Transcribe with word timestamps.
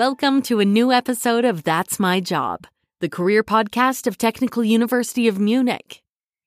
Welcome 0.00 0.40
to 0.44 0.60
a 0.60 0.64
new 0.64 0.92
episode 0.92 1.44
of 1.44 1.62
That's 1.62 2.00
My 2.00 2.20
Job, 2.20 2.66
the 3.00 3.08
career 3.10 3.44
podcast 3.44 4.06
of 4.06 4.16
Technical 4.16 4.64
University 4.64 5.28
of 5.28 5.38
Munich. 5.38 6.00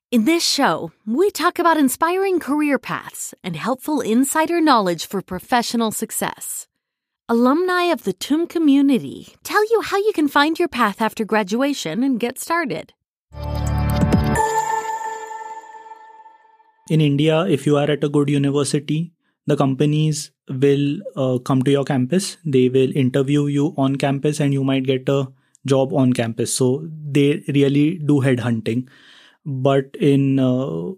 In 0.09 0.25
this 0.25 0.43
show, 0.43 0.91
we 1.05 1.29
talk 1.29 1.59
about 1.59 1.77
inspiring 1.77 2.39
career 2.39 2.79
paths 2.79 3.35
and 3.43 3.55
helpful 3.55 4.01
insider 4.01 4.59
knowledge 4.59 5.05
for 5.05 5.21
professional 5.21 5.91
success. 5.91 6.67
Alumni 7.29 7.91
of 7.91 8.05
the 8.05 8.13
TUM 8.13 8.47
community 8.47 9.35
tell 9.43 9.63
you 9.69 9.81
how 9.81 9.97
you 9.97 10.13
can 10.15 10.27
find 10.27 10.57
your 10.57 10.67
path 10.67 10.99
after 10.99 11.23
graduation 11.23 12.01
and 12.01 12.19
get 12.19 12.39
started. 12.39 12.93
In 16.89 17.01
India, 17.01 17.45
if 17.45 17.67
you 17.67 17.77
are 17.77 17.91
at 17.91 18.03
a 18.03 18.09
good 18.09 18.29
university, 18.29 19.12
the 19.45 19.57
companies 19.57 20.31
will 20.49 20.99
uh, 21.15 21.37
come 21.39 21.61
to 21.63 21.71
your 21.71 21.83
campus. 21.83 22.37
They 22.45 22.69
will 22.69 22.95
interview 22.95 23.47
you 23.47 23.73
on 23.77 23.95
campus 23.95 24.39
and 24.39 24.53
you 24.53 24.63
might 24.63 24.83
get 24.83 25.07
a 25.09 25.27
job 25.65 25.93
on 25.93 26.13
campus. 26.13 26.55
So 26.55 26.87
they 27.05 27.43
really 27.47 27.97
do 27.97 28.21
headhunting 28.21 28.87
but 29.45 29.95
in 29.99 30.39
uh, 30.39 30.91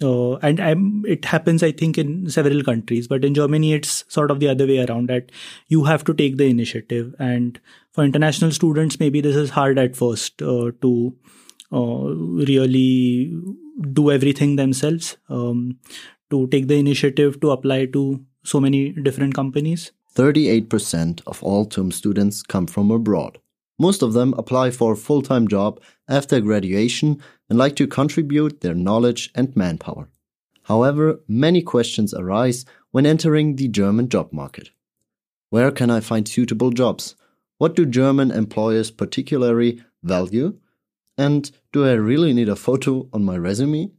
uh, 0.00 0.36
and 0.36 0.60
I'm, 0.60 1.04
it 1.06 1.24
happens 1.24 1.62
i 1.62 1.72
think 1.72 1.98
in 1.98 2.30
several 2.30 2.62
countries 2.62 3.08
but 3.08 3.24
in 3.24 3.34
germany 3.34 3.74
it's 3.74 4.04
sort 4.08 4.30
of 4.30 4.40
the 4.40 4.48
other 4.48 4.66
way 4.66 4.84
around 4.84 5.08
that 5.08 5.30
you 5.66 5.84
have 5.84 6.04
to 6.04 6.14
take 6.14 6.36
the 6.36 6.48
initiative 6.48 7.14
and 7.18 7.60
for 7.92 8.04
international 8.04 8.52
students 8.52 9.00
maybe 9.00 9.20
this 9.20 9.36
is 9.36 9.50
hard 9.50 9.78
at 9.78 9.96
first 9.96 10.40
uh, 10.42 10.70
to 10.80 11.14
uh, 11.72 12.14
really 12.46 13.36
do 13.92 14.10
everything 14.10 14.56
themselves 14.56 15.16
um, 15.28 15.78
to 16.30 16.46
take 16.48 16.68
the 16.68 16.78
initiative 16.78 17.40
to 17.40 17.50
apply 17.50 17.86
to 17.86 18.20
so 18.44 18.60
many 18.60 18.92
different 18.92 19.34
companies 19.34 19.92
38% 20.14 21.22
of 21.26 21.42
all 21.42 21.64
TUM 21.64 21.92
students 21.92 22.42
come 22.42 22.66
from 22.66 22.90
abroad 22.90 23.38
most 23.78 24.02
of 24.02 24.12
them 24.12 24.34
apply 24.36 24.70
for 24.72 24.92
a 24.92 24.96
full 24.96 25.22
time 25.22 25.46
job 25.46 25.80
after 26.08 26.40
graduation 26.40 27.22
and 27.48 27.58
like 27.58 27.76
to 27.76 27.86
contribute 27.86 28.60
their 28.60 28.74
knowledge 28.74 29.30
and 29.34 29.54
manpower. 29.56 30.08
However, 30.64 31.20
many 31.28 31.62
questions 31.62 32.12
arise 32.12 32.64
when 32.90 33.06
entering 33.06 33.56
the 33.56 33.68
German 33.68 34.08
job 34.08 34.32
market. 34.32 34.70
Where 35.50 35.70
can 35.70 35.90
I 35.90 36.00
find 36.00 36.28
suitable 36.28 36.70
jobs? 36.70 37.14
What 37.58 37.74
do 37.74 37.86
German 37.86 38.30
employers 38.30 38.90
particularly 38.90 39.82
value? 40.02 40.58
And 41.16 41.50
do 41.72 41.86
I 41.86 41.92
really 41.92 42.32
need 42.32 42.48
a 42.48 42.56
photo 42.56 43.08
on 43.12 43.24
my 43.24 43.36
resume? 43.36 43.92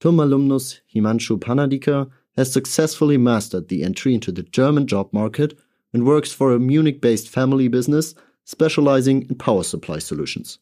TUM 0.00 0.20
alumnus 0.20 0.80
Himanshu 0.94 1.38
Panadikar 1.38 2.10
has 2.36 2.52
successfully 2.52 3.16
mastered 3.16 3.68
the 3.68 3.82
entry 3.82 4.14
into 4.14 4.30
the 4.30 4.42
German 4.42 4.86
job 4.86 5.10
market 5.12 5.58
and 5.92 6.04
works 6.04 6.32
for 6.32 6.52
a 6.52 6.58
Munich 6.58 7.00
based 7.00 7.28
family 7.28 7.68
business 7.68 8.14
specializing 8.44 9.22
in 9.22 9.36
power 9.36 9.62
supply 9.62 9.98
solutions. 9.98 10.58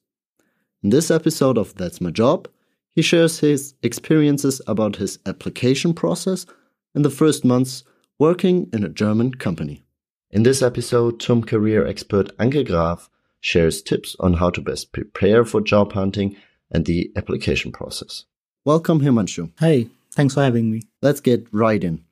In 0.82 0.90
this 0.90 1.10
episode 1.10 1.58
of 1.58 1.74
That's 1.74 2.00
My 2.00 2.10
Job, 2.10 2.48
he 2.92 3.02
shares 3.02 3.40
his 3.40 3.74
experiences 3.82 4.62
about 4.68 4.96
his 4.96 5.18
application 5.26 5.94
process 5.94 6.46
and 6.94 7.04
the 7.04 7.10
first 7.10 7.44
months 7.44 7.82
working 8.18 8.70
in 8.72 8.84
a 8.84 8.88
German 8.88 9.34
company. 9.34 9.84
In 10.30 10.44
this 10.44 10.62
episode, 10.62 11.18
TUM 11.18 11.42
career 11.42 11.84
expert 11.84 12.36
Anke 12.38 12.66
Graf 12.66 13.10
shares 13.40 13.82
tips 13.82 14.14
on 14.20 14.34
how 14.34 14.50
to 14.50 14.60
best 14.60 14.92
prepare 14.92 15.44
for 15.44 15.60
job 15.60 15.92
hunting 15.92 16.36
and 16.70 16.86
the 16.86 17.10
application 17.16 17.72
process. 17.72 18.24
Welcome, 18.66 19.00
Himanshu. 19.00 19.50
Hey, 19.60 19.90
thanks 20.12 20.32
for 20.32 20.42
having 20.42 20.70
me. 20.70 20.84
Let's 21.02 21.20
get 21.20 21.46
right 21.52 21.84
in. 21.84 22.02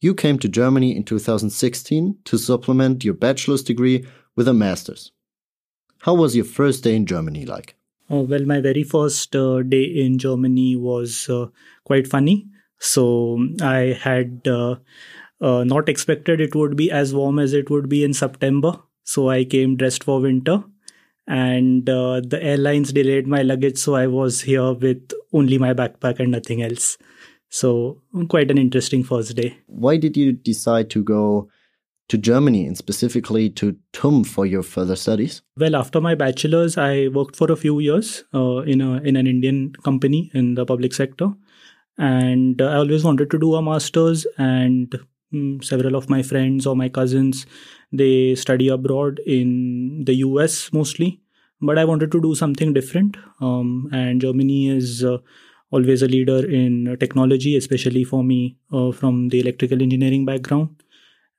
You 0.00 0.16
came 0.16 0.36
to 0.40 0.48
Germany 0.48 0.96
in 0.96 1.04
2016 1.04 2.16
to 2.24 2.38
supplement 2.38 3.04
your 3.04 3.14
bachelor's 3.14 3.62
degree 3.62 4.04
with 4.34 4.48
a 4.48 4.52
master's. 4.52 5.12
How 6.00 6.14
was 6.14 6.34
your 6.34 6.44
first 6.44 6.82
day 6.82 6.96
in 6.96 7.06
Germany 7.06 7.46
like? 7.46 7.76
Uh, 8.10 8.16
well, 8.16 8.44
my 8.44 8.60
very 8.60 8.82
first 8.82 9.36
uh, 9.36 9.62
day 9.62 9.84
in 9.84 10.18
Germany 10.18 10.74
was 10.74 11.28
uh, 11.30 11.46
quite 11.84 12.08
funny. 12.08 12.48
So 12.80 13.38
I 13.62 13.96
had 14.02 14.48
uh, 14.48 14.78
uh, 15.40 15.62
not 15.62 15.88
expected 15.88 16.40
it 16.40 16.56
would 16.56 16.76
be 16.76 16.90
as 16.90 17.14
warm 17.14 17.38
as 17.38 17.52
it 17.52 17.70
would 17.70 17.88
be 17.88 18.02
in 18.02 18.12
September. 18.12 18.76
So 19.04 19.28
I 19.28 19.44
came 19.44 19.76
dressed 19.76 20.02
for 20.02 20.20
winter, 20.20 20.64
and 21.26 21.88
uh, 21.88 22.20
the 22.20 22.42
airlines 22.42 22.92
delayed 22.92 23.26
my 23.26 23.42
luggage. 23.42 23.78
So 23.78 23.94
I 23.94 24.06
was 24.06 24.40
here 24.40 24.72
with 24.72 25.12
only 25.32 25.58
my 25.58 25.74
backpack 25.74 26.20
and 26.20 26.32
nothing 26.32 26.62
else. 26.62 26.98
So 27.48 28.00
quite 28.28 28.50
an 28.50 28.58
interesting 28.58 29.04
first 29.04 29.36
day. 29.36 29.58
Why 29.66 29.98
did 29.98 30.16
you 30.16 30.32
decide 30.32 30.88
to 30.90 31.02
go 31.02 31.48
to 32.08 32.18
Germany 32.18 32.66
and 32.66 32.76
specifically 32.76 33.48
to 33.50 33.76
TUM 33.92 34.24
for 34.24 34.46
your 34.46 34.62
further 34.62 34.96
studies? 34.96 35.42
Well, 35.56 35.76
after 35.76 36.00
my 36.00 36.14
bachelor's, 36.14 36.76
I 36.76 37.08
worked 37.08 37.36
for 37.36 37.50
a 37.52 37.56
few 37.56 37.78
years 37.78 38.24
uh, 38.34 38.58
in 38.58 38.80
a 38.80 39.00
in 39.02 39.16
an 39.16 39.26
Indian 39.26 39.72
company 39.84 40.30
in 40.34 40.54
the 40.54 40.66
public 40.66 40.92
sector, 40.92 41.30
and 41.98 42.60
uh, 42.60 42.66
I 42.66 42.76
always 42.76 43.04
wanted 43.04 43.30
to 43.30 43.38
do 43.38 43.54
a 43.54 43.62
master's. 43.62 44.26
And 44.38 44.94
several 45.62 45.96
of 45.96 46.08
my 46.10 46.22
friends 46.22 46.66
or 46.66 46.76
my 46.76 46.88
cousins 46.88 47.46
they 47.92 48.34
study 48.34 48.68
abroad 48.68 49.20
in 49.26 50.04
the 50.04 50.14
US 50.16 50.72
mostly, 50.72 51.20
but 51.60 51.78
I 51.78 51.84
wanted 51.84 52.10
to 52.12 52.20
do 52.20 52.34
something 52.34 52.72
different. 52.72 53.16
Um, 53.40 53.88
and 53.92 54.20
Germany 54.20 54.70
is 54.70 55.04
uh, 55.04 55.18
always 55.70 56.02
a 56.02 56.08
leader 56.08 56.44
in 56.46 56.96
technology, 56.98 57.56
especially 57.56 58.04
for 58.04 58.24
me 58.24 58.56
uh, 58.72 58.92
from 58.92 59.28
the 59.28 59.40
electrical 59.40 59.82
engineering 59.82 60.24
background 60.24 60.70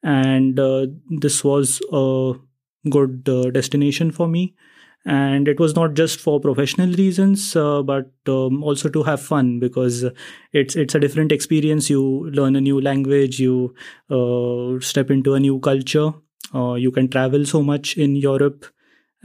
and 0.04 0.60
uh, 0.60 0.88
this 1.10 1.44
was 1.44 1.82
a 1.92 2.34
good 2.90 3.28
uh, 3.30 3.50
destination 3.52 4.12
for 4.12 4.28
me 4.28 4.54
and 5.06 5.50
it 5.50 5.60
was 5.60 5.76
not 5.76 5.96
just 5.96 6.20
for 6.20 6.40
professional 6.40 6.90
reasons 6.94 7.56
uh, 7.56 7.82
but 7.82 8.10
um, 8.28 8.64
also 8.64 8.88
to 8.88 9.04
have 9.04 9.22
fun 9.22 9.60
because 9.60 10.06
it's 10.54 10.76
it's 10.76 10.96
a 10.96 11.00
different 11.00 11.32
experience. 11.32 11.90
You 11.90 12.30
learn 12.32 12.56
a 12.56 12.62
new 12.62 12.80
language 12.80 13.40
you 13.40 13.74
uh, 14.10 14.80
step 14.80 15.12
into 15.12 15.34
a 15.34 15.40
new 15.40 15.60
culture. 15.60 16.14
Uh, 16.56 16.76
you 16.76 16.92
can 16.92 17.10
travel 17.10 17.46
so 17.46 17.62
much 17.62 17.98
in 17.98 18.16
europe. 18.16 18.66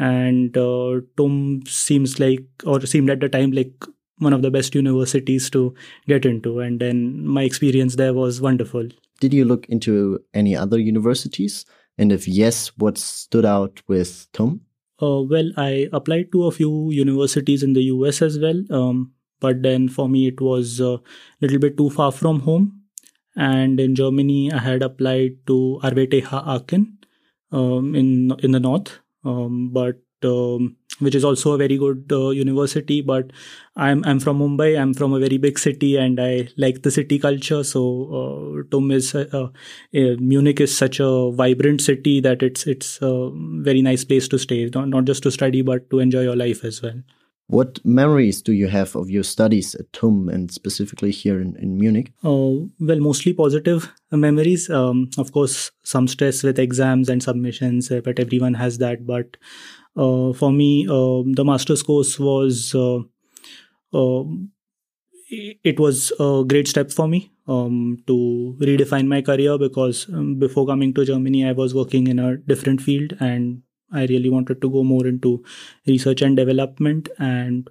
And 0.01 0.57
uh, 0.57 1.01
TUM 1.17 1.63
seems 1.67 2.21
like 2.21 2.45
or 2.65 2.81
seemed 2.87 3.11
at 3.11 3.21
the 3.21 3.29
time 3.29 3.51
like 3.51 3.73
one 4.19 4.33
of 4.33 4.43
the 4.43 4.51
best 4.51 4.75
universities 4.75 5.51
to 5.51 5.75
get 6.07 6.25
into. 6.25 6.61
And 6.61 6.81
then 6.81 7.27
my 7.27 7.43
experience 7.43 7.97
there 7.97 8.15
was 8.15 8.41
wonderful. 8.41 8.89
Did 9.21 9.35
you 9.35 9.45
look 9.45 9.67
into 9.69 10.21
any 10.35 10.57
other 10.57 10.79
universities? 10.79 11.65
And 11.99 12.13
if 12.13 12.29
yes, 12.29 12.69
what 12.77 12.97
stood 12.97 13.45
out 13.45 13.83
with 13.89 14.29
TUM? 14.33 14.61
Uh, 15.01 15.23
well, 15.23 15.51
I 15.57 15.89
applied 15.93 16.33
to 16.33 16.45
a 16.47 16.51
few 16.51 16.91
universities 16.91 17.63
in 17.63 17.73
the 17.73 17.83
US 17.85 18.21
as 18.23 18.39
well. 18.39 18.63
Um, 18.71 19.13
but 19.41 19.63
then 19.63 19.89
for 19.89 20.09
me, 20.09 20.27
it 20.27 20.41
was 20.41 20.81
a 20.81 21.01
little 21.41 21.59
bit 21.59 21.77
too 21.77 21.91
far 21.91 22.11
from 22.13 22.41
home. 22.41 22.83
And 23.37 23.79
in 23.79 23.95
Germany, 23.95 24.53
I 24.53 24.59
had 24.59 24.83
applied 24.83 25.47
to 25.47 25.81
RWTH 25.83 26.33
Aachen 26.57 26.99
um, 27.53 27.95
in 27.95 28.33
in 28.43 28.53
the 28.53 28.61
north. 28.61 28.99
Um, 29.25 29.71
but 29.73 30.01
um, 30.25 30.78
which 31.01 31.15
is 31.15 31.25
also 31.25 31.53
a 31.53 31.59
very 31.59 31.77
good 31.77 32.05
uh, 32.13 32.31
university. 32.31 33.01
But 33.01 33.31
I'm 33.77 34.05
I'm 34.05 34.21
from 34.21 34.39
Mumbai. 34.39 34.81
I'm 34.81 34.95
from 34.95 35.13
a 35.13 35.21
very 35.21 35.39
big 35.39 35.59
city, 35.59 35.97
and 35.97 36.21
I 36.21 36.49
like 36.57 36.83
the 36.83 36.91
city 36.91 37.19
culture. 37.19 37.63
So 37.65 37.85
uh, 38.21 38.63
TUM 38.71 38.91
is 38.91 39.15
uh, 39.15 39.29
uh, 39.33 39.49
Munich 39.93 40.61
is 40.61 40.77
such 40.77 41.01
a 41.01 41.31
vibrant 41.31 41.81
city 41.81 42.21
that 42.21 42.43
it's 42.43 42.67
it's 42.67 42.99
a 43.03 43.31
very 43.71 43.83
nice 43.83 44.05
place 44.05 44.29
to 44.29 44.39
stay, 44.39 44.69
not 44.75 44.89
not 44.89 45.05
just 45.05 45.23
to 45.25 45.31
study 45.31 45.63
but 45.63 45.89
to 45.91 46.01
enjoy 46.01 46.23
your 46.23 46.37
life 46.37 46.65
as 46.65 46.83
well. 46.83 47.01
What 47.49 47.83
memories 47.83 48.43
do 48.43 48.53
you 48.53 48.69
have 48.69 48.95
of 48.95 49.09
your 49.09 49.23
studies 49.23 49.75
at 49.75 49.91
TUM 49.95 50.29
and 50.29 50.51
specifically 50.51 51.11
here 51.11 51.41
in, 51.41 51.57
in 51.57 51.79
Munich? 51.79 52.13
Uh, 52.23 52.69
well, 52.79 53.01
mostly 53.01 53.33
positive 53.33 53.91
memories. 54.13 54.69
Um, 54.69 55.09
of 55.17 55.33
course, 55.33 55.71
some 55.83 56.09
stress 56.09 56.43
with 56.43 56.59
exams 56.59 57.09
and 57.09 57.23
submissions, 57.23 57.91
uh, 57.91 58.03
but 58.05 58.19
everyone 58.19 58.53
has 58.53 58.77
that. 58.79 59.07
But 59.07 59.39
uh, 59.39 59.88
for 60.33 60.53
me, 60.53 60.87
uh, 60.87 61.23
the 61.27 61.45
master's 61.45 61.83
course 61.83 62.19
was 62.19 62.75
uh, 62.75 63.01
it 65.31 65.79
was 65.79 66.13
a 66.19 66.45
great 66.47 66.69
step 66.69 66.91
for 66.91 67.07
me 67.07 67.31
um, 67.47 68.03
to 68.07 68.57
redefine 68.61 69.07
my 69.07 69.21
career 69.23 69.59
because 69.59 70.09
um, 70.13 70.39
before 70.39 70.67
coming 70.67 70.95
to 70.95 71.05
Germany, 71.05 71.47
I 71.47 71.53
was 71.53 71.75
working 71.75 72.07
in 72.07 72.19
a 72.19 72.37
different 72.37 72.81
field 72.81 73.15
and 73.21 73.63
I 73.93 74.05
really 74.07 74.31
wanted 74.31 74.61
to 74.63 74.71
go 74.71 74.83
more 74.83 75.07
into 75.07 75.45
research 75.87 76.23
and 76.23 76.37
development. 76.37 77.09
And 77.19 77.69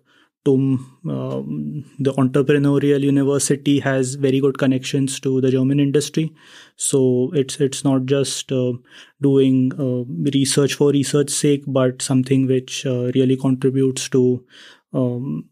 Um, 0.47 1.85
the 1.99 2.13
entrepreneurial 2.13 3.01
university, 3.01 3.79
has 3.79 4.15
very 4.15 4.39
good 4.39 4.57
connections 4.57 5.19
to 5.21 5.41
the 5.41 5.51
German 5.51 5.79
industry. 5.79 6.33
So 6.75 7.31
it's 7.33 7.59
it's 7.59 7.83
not 7.83 8.05
just 8.05 8.51
uh, 8.51 8.73
doing 9.21 9.71
uh, 9.79 10.03
research 10.33 10.73
for 10.75 10.91
research 10.91 11.29
sake, 11.29 11.63
but 11.67 12.01
something 12.01 12.47
which 12.47 12.85
uh, 12.85 13.11
really 13.15 13.37
contributes 13.37 14.09
to 14.09 14.45
um, 14.93 15.49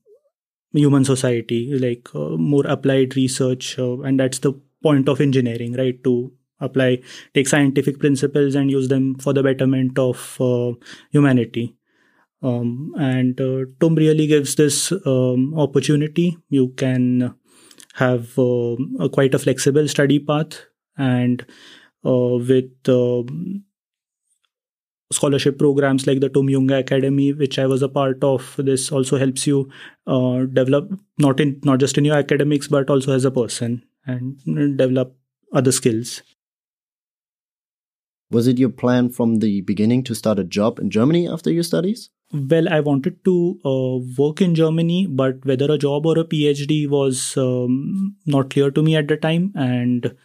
human 0.74 1.06
society, 1.06 1.78
like 1.80 2.10
uh, 2.16 2.38
more 2.38 2.66
applied 2.68 3.16
research, 3.16 3.78
uh, 3.80 4.00
and 4.02 4.20
that's 4.20 4.40
the 4.40 4.54
point 4.84 5.10
of 5.10 5.22
engineering, 5.22 5.74
right? 5.74 6.04
To 6.04 6.32
apply, 6.60 7.00
take 7.34 7.48
scientific 7.48 8.00
principles 8.00 8.56
and 8.56 8.72
use 8.72 8.88
them 8.88 9.16
for 9.16 9.34
the 9.34 9.44
betterment 9.44 9.98
of 10.00 10.38
uh, 10.40 10.74
humanity. 11.12 11.75
Um, 12.46 12.94
and 13.00 13.40
uh, 13.42 13.66
TUM 13.80 13.96
really 13.96 14.28
gives 14.28 14.56
this 14.56 14.92
um, 14.92 15.54
opportunity. 15.58 16.38
You 16.50 16.68
can 16.78 17.34
have 17.96 18.38
uh, 18.38 18.76
a 19.00 19.10
quite 19.10 19.34
a 19.34 19.40
flexible 19.40 19.88
study 19.88 20.20
path, 20.20 20.60
and 20.98 21.44
uh, 22.06 22.38
with 22.50 22.88
um, 22.88 23.64
scholarship 25.12 25.58
programs 25.58 26.06
like 26.06 26.20
the 26.20 26.30
TUM 26.30 26.48
Junge 26.48 26.80
Academy, 26.80 27.34
which 27.34 27.58
I 27.58 27.66
was 27.66 27.82
a 27.82 27.90
part 27.90 28.24
of, 28.24 28.56
this 28.58 28.92
also 28.92 29.18
helps 29.18 29.48
you 29.48 29.70
uh, 30.06 30.46
develop 30.46 30.92
not 31.18 31.40
in 31.40 31.60
not 31.64 31.80
just 31.80 31.98
in 31.98 32.06
your 32.06 32.18
academics 32.18 32.68
but 32.68 32.90
also 32.90 33.14
as 33.14 33.26
a 33.26 33.32
person 33.32 33.84
and 34.06 34.78
develop 34.78 35.16
other 35.54 35.72
skills. 35.72 36.22
Was 38.32 38.48
it 38.48 38.60
your 38.60 38.70
plan 38.70 39.10
from 39.10 39.38
the 39.38 39.62
beginning 39.62 40.04
to 40.04 40.16
start 40.16 40.40
a 40.40 40.44
job 40.44 40.80
in 40.80 40.90
Germany 40.90 41.28
after 41.28 41.52
your 41.52 41.64
studies? 41.64 42.10
Well, 42.34 42.68
I 42.70 42.80
wanted 42.82 43.24
to 43.26 43.60
uh, 43.64 43.98
work 44.18 44.42
in 44.42 44.56
Germany, 44.56 45.08
but 45.08 45.46
whether 45.46 45.72
a 45.72 45.78
job 45.78 46.06
or 46.06 46.18
a 46.20 46.26
PhD 46.26 46.88
was 46.90 47.38
um, 47.38 48.16
not 48.26 48.50
clear 48.50 48.72
to 48.72 48.82
me 48.84 48.96
at 48.96 49.08
the 49.08 49.16
time. 49.16 49.54
And 49.56 50.16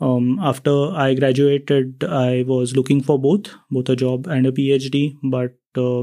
um, 0.00 0.38
after 0.42 0.72
I 0.92 1.14
graduated, 1.14 2.04
I 2.04 2.44
was 2.46 2.76
looking 2.76 3.02
for 3.02 3.18
both, 3.18 3.50
both 3.70 3.88
a 3.88 3.96
job 3.96 4.26
and 4.26 4.46
a 4.46 4.52
PhD. 4.52 5.16
But 5.22 5.54
uh, 5.76 6.00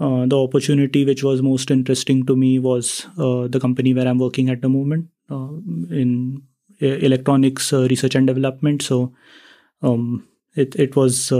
uh, 0.00 0.26
the 0.26 0.38
opportunity 0.38 1.04
which 1.04 1.22
was 1.22 1.42
most 1.42 1.70
interesting 1.70 2.24
to 2.26 2.36
me 2.36 2.58
was 2.58 3.06
uh, 3.18 3.48
the 3.48 3.60
company 3.60 3.92
where 3.92 4.08
I'm 4.08 4.18
working 4.18 4.48
at 4.50 4.62
the 4.62 4.68
moment 4.68 5.08
uh, 5.30 5.48
in 5.90 6.42
electronics 6.80 7.72
uh, 7.72 7.86
research 7.90 8.14
and 8.14 8.26
development. 8.26 8.82
So 8.82 9.12
um, 9.82 10.28
it 10.54 10.76
it 10.76 10.96
was 10.96 11.32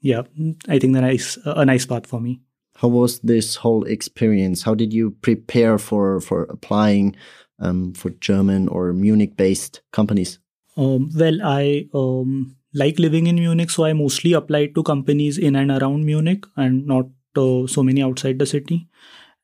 yeah, 0.00 0.22
I 0.68 0.78
think 0.78 0.94
that 0.94 1.12
is 1.12 1.38
a 1.44 1.64
nice 1.64 1.86
path 1.86 2.06
for 2.06 2.20
me. 2.20 2.40
How 2.76 2.88
was 2.88 3.18
this 3.20 3.56
whole 3.56 3.84
experience? 3.84 4.62
How 4.62 4.74
did 4.74 4.92
you 4.92 5.10
prepare 5.22 5.78
for 5.78 6.20
for 6.20 6.44
applying 6.44 7.16
um, 7.58 7.92
for 7.94 8.10
German 8.10 8.68
or 8.68 8.92
Munich 8.92 9.36
based 9.36 9.82
companies? 9.92 10.38
Um, 10.76 11.10
well, 11.16 11.40
I 11.42 11.88
um, 11.92 12.56
like 12.72 12.98
living 12.98 13.26
in 13.26 13.36
Munich, 13.36 13.70
so 13.70 13.84
I 13.84 13.92
mostly 13.92 14.32
applied 14.32 14.74
to 14.74 14.82
companies 14.82 15.38
in 15.38 15.56
and 15.56 15.70
around 15.70 16.04
Munich 16.04 16.46
and 16.56 16.86
not 16.86 17.06
uh, 17.36 17.66
so 17.66 17.82
many 17.82 18.02
outside 18.02 18.38
the 18.38 18.46
city. 18.46 18.88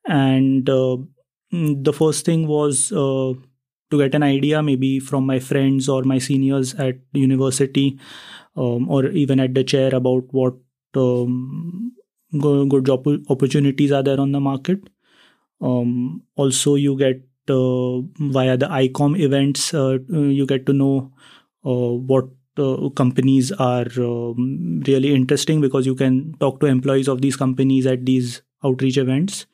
And 0.07 0.69
uh, 0.69 0.99
mm, 1.53 1.83
the 1.83 1.93
first 1.93 2.25
thing 2.25 2.47
was 2.47 2.93
uh, 2.93 3.35
to 3.95 4.03
get 4.03 4.15
an 4.15 4.23
idea, 4.23 4.63
maybe 4.63 4.99
from 5.01 5.27
my 5.27 5.39
friends 5.39 5.89
or 5.89 6.03
my 6.03 6.19
seniors 6.19 6.75
at 6.75 6.99
university, 7.13 7.99
um, 8.57 8.89
or 8.89 9.07
even 9.07 9.41
at 9.41 9.55
the 9.55 9.65
chair 9.65 9.95
about 9.95 10.25
what 10.31 10.55
um, 10.95 11.93
good 12.41 12.85
job 12.87 13.07
opportunities 13.29 13.93
are 13.93 14.03
there 14.03 14.21
on 14.21 14.33
the 14.33 14.41
market. 14.41 14.81
Um, 15.61 16.23
also, 16.37 16.75
you 16.75 16.97
get 16.99 17.23
uh, 17.49 18.01
via 18.19 18.57
the 18.57 18.67
IKOM 18.67 19.19
events, 19.19 19.73
uh, 19.75 19.99
you 20.09 20.47
get 20.47 20.67
to 20.67 20.73
know 20.73 21.13
uh, 21.65 21.93
what 22.13 22.27
uh, 22.57 22.89
companies 22.91 23.53
are 23.53 23.87
um, 23.99 24.83
really 24.87 25.15
interesting 25.15 25.61
because 25.61 25.87
you 25.87 25.95
can 25.95 26.35
talk 26.39 26.61
to 26.61 26.67
employees 26.67 27.09
of 27.09 27.21
these 27.21 27.37
companies 27.37 27.87
at 27.87 28.07
these 28.07 28.43
outreach 28.65 28.97
events. 28.97 29.47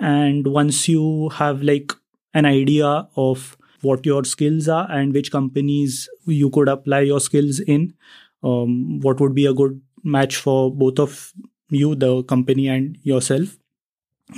And 0.00 0.46
once 0.46 0.88
you 0.88 1.28
have 1.30 1.62
like 1.62 1.92
an 2.34 2.44
idea 2.44 3.08
of 3.16 3.56
what 3.82 4.04
your 4.06 4.24
skills 4.24 4.68
are 4.68 4.90
and 4.90 5.12
which 5.12 5.30
companies 5.30 6.08
you 6.26 6.50
could 6.50 6.68
apply 6.68 7.00
your 7.00 7.20
skills 7.20 7.60
in. 7.60 7.94
Um, 8.42 9.00
what 9.00 9.20
would 9.20 9.34
be 9.34 9.46
a 9.46 9.54
good 9.54 9.80
match 10.02 10.36
for 10.36 10.74
both 10.74 10.98
of 10.98 11.32
you 11.70 11.94
the 11.94 12.22
company 12.24 12.68
and 12.68 12.98
yourself. 13.02 13.56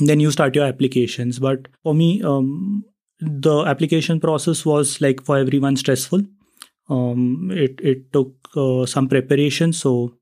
Then 0.00 0.20
you 0.20 0.31
start 0.31 0.54
your 0.54 0.66
applications. 0.66 1.38
But 1.38 1.69
for 1.82 1.94
me 1.94 2.22
um, 2.22 2.84
the 3.20 3.64
application 3.64 4.20
process 4.20 4.64
was 4.64 5.00
like 5.00 5.25
for 5.25 5.38
everyone 5.38 5.76
stressful. 5.76 6.22
Um, 6.88 7.50
it, 7.50 7.81
it 7.82 8.12
took 8.12 8.32
uh, 8.56 8.87
some 8.87 9.08
preparation. 9.08 9.72
So 9.72 10.14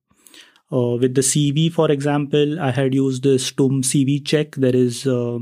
uh, 0.73 0.97
with 0.97 1.15
the 1.15 1.21
cv 1.21 1.71
for 1.71 1.91
example 1.91 2.59
i 2.59 2.71
had 2.71 2.95
used 2.95 3.23
this 3.23 3.53
tum 3.53 3.83
cv 3.83 4.25
check. 4.27 4.55
There 4.57 4.75
is 4.75 5.07
uh, 5.07 5.39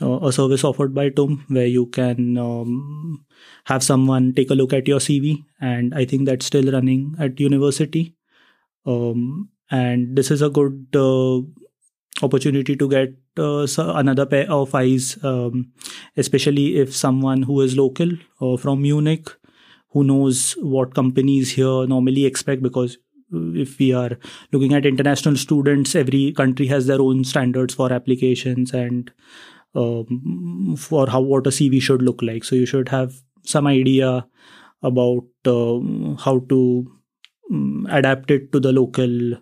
a 0.00 0.32
service 0.32 0.64
offered 0.64 0.94
by 0.94 1.08
TUM 1.08 1.44
where 1.48 1.66
you 1.66 1.86
can 1.86 2.36
um, 2.36 3.24
have 3.66 3.82
someone 3.82 4.32
take 4.32 4.50
a 4.50 4.54
look 4.54 4.72
at 4.72 4.88
your 4.88 4.98
CV, 4.98 5.44
and 5.60 5.94
I 5.94 6.04
think 6.04 6.26
that's 6.26 6.46
still 6.46 6.70
running 6.72 7.14
at 7.18 7.38
university. 7.38 8.16
Um, 8.86 9.50
and 9.70 10.16
this 10.16 10.30
is 10.30 10.42
a 10.42 10.50
good 10.50 10.88
uh, 10.94 11.40
opportunity 12.22 12.76
to 12.76 12.88
get 12.88 13.14
uh, 13.38 13.66
another 13.78 14.26
pair 14.26 14.50
of 14.50 14.74
eyes, 14.74 15.16
um, 15.22 15.72
especially 16.16 16.76
if 16.76 16.94
someone 16.94 17.42
who 17.42 17.60
is 17.60 17.76
local 17.76 18.10
or 18.40 18.58
from 18.58 18.82
Munich, 18.82 19.30
who 19.90 20.04
knows 20.04 20.52
what 20.58 20.94
companies 20.94 21.52
here 21.52 21.86
normally 21.86 22.26
expect 22.26 22.62
because 22.62 22.98
if 23.32 23.78
we 23.78 23.92
are 23.92 24.18
looking 24.52 24.74
at 24.74 24.86
international 24.86 25.36
students 25.36 25.94
every 25.94 26.30
country 26.32 26.66
has 26.66 26.86
their 26.86 27.00
own 27.00 27.24
standards 27.24 27.74
for 27.74 27.92
applications 27.92 28.72
and 28.72 29.10
um, 29.74 30.76
for 30.78 31.08
how 31.08 31.20
what 31.20 31.46
a 31.46 31.50
CV 31.50 31.80
should 31.80 32.02
look 32.02 32.22
like. 32.22 32.44
So 32.44 32.56
you 32.56 32.66
should 32.66 32.88
have 32.88 33.14
some 33.44 33.66
idea 33.66 34.26
about 34.82 35.24
uh, 35.46 35.80
how 36.22 36.40
to 36.48 36.90
um, 37.50 37.86
adapt 37.90 38.30
it 38.30 38.52
to 38.52 38.60
the 38.60 38.72
local 38.72 39.32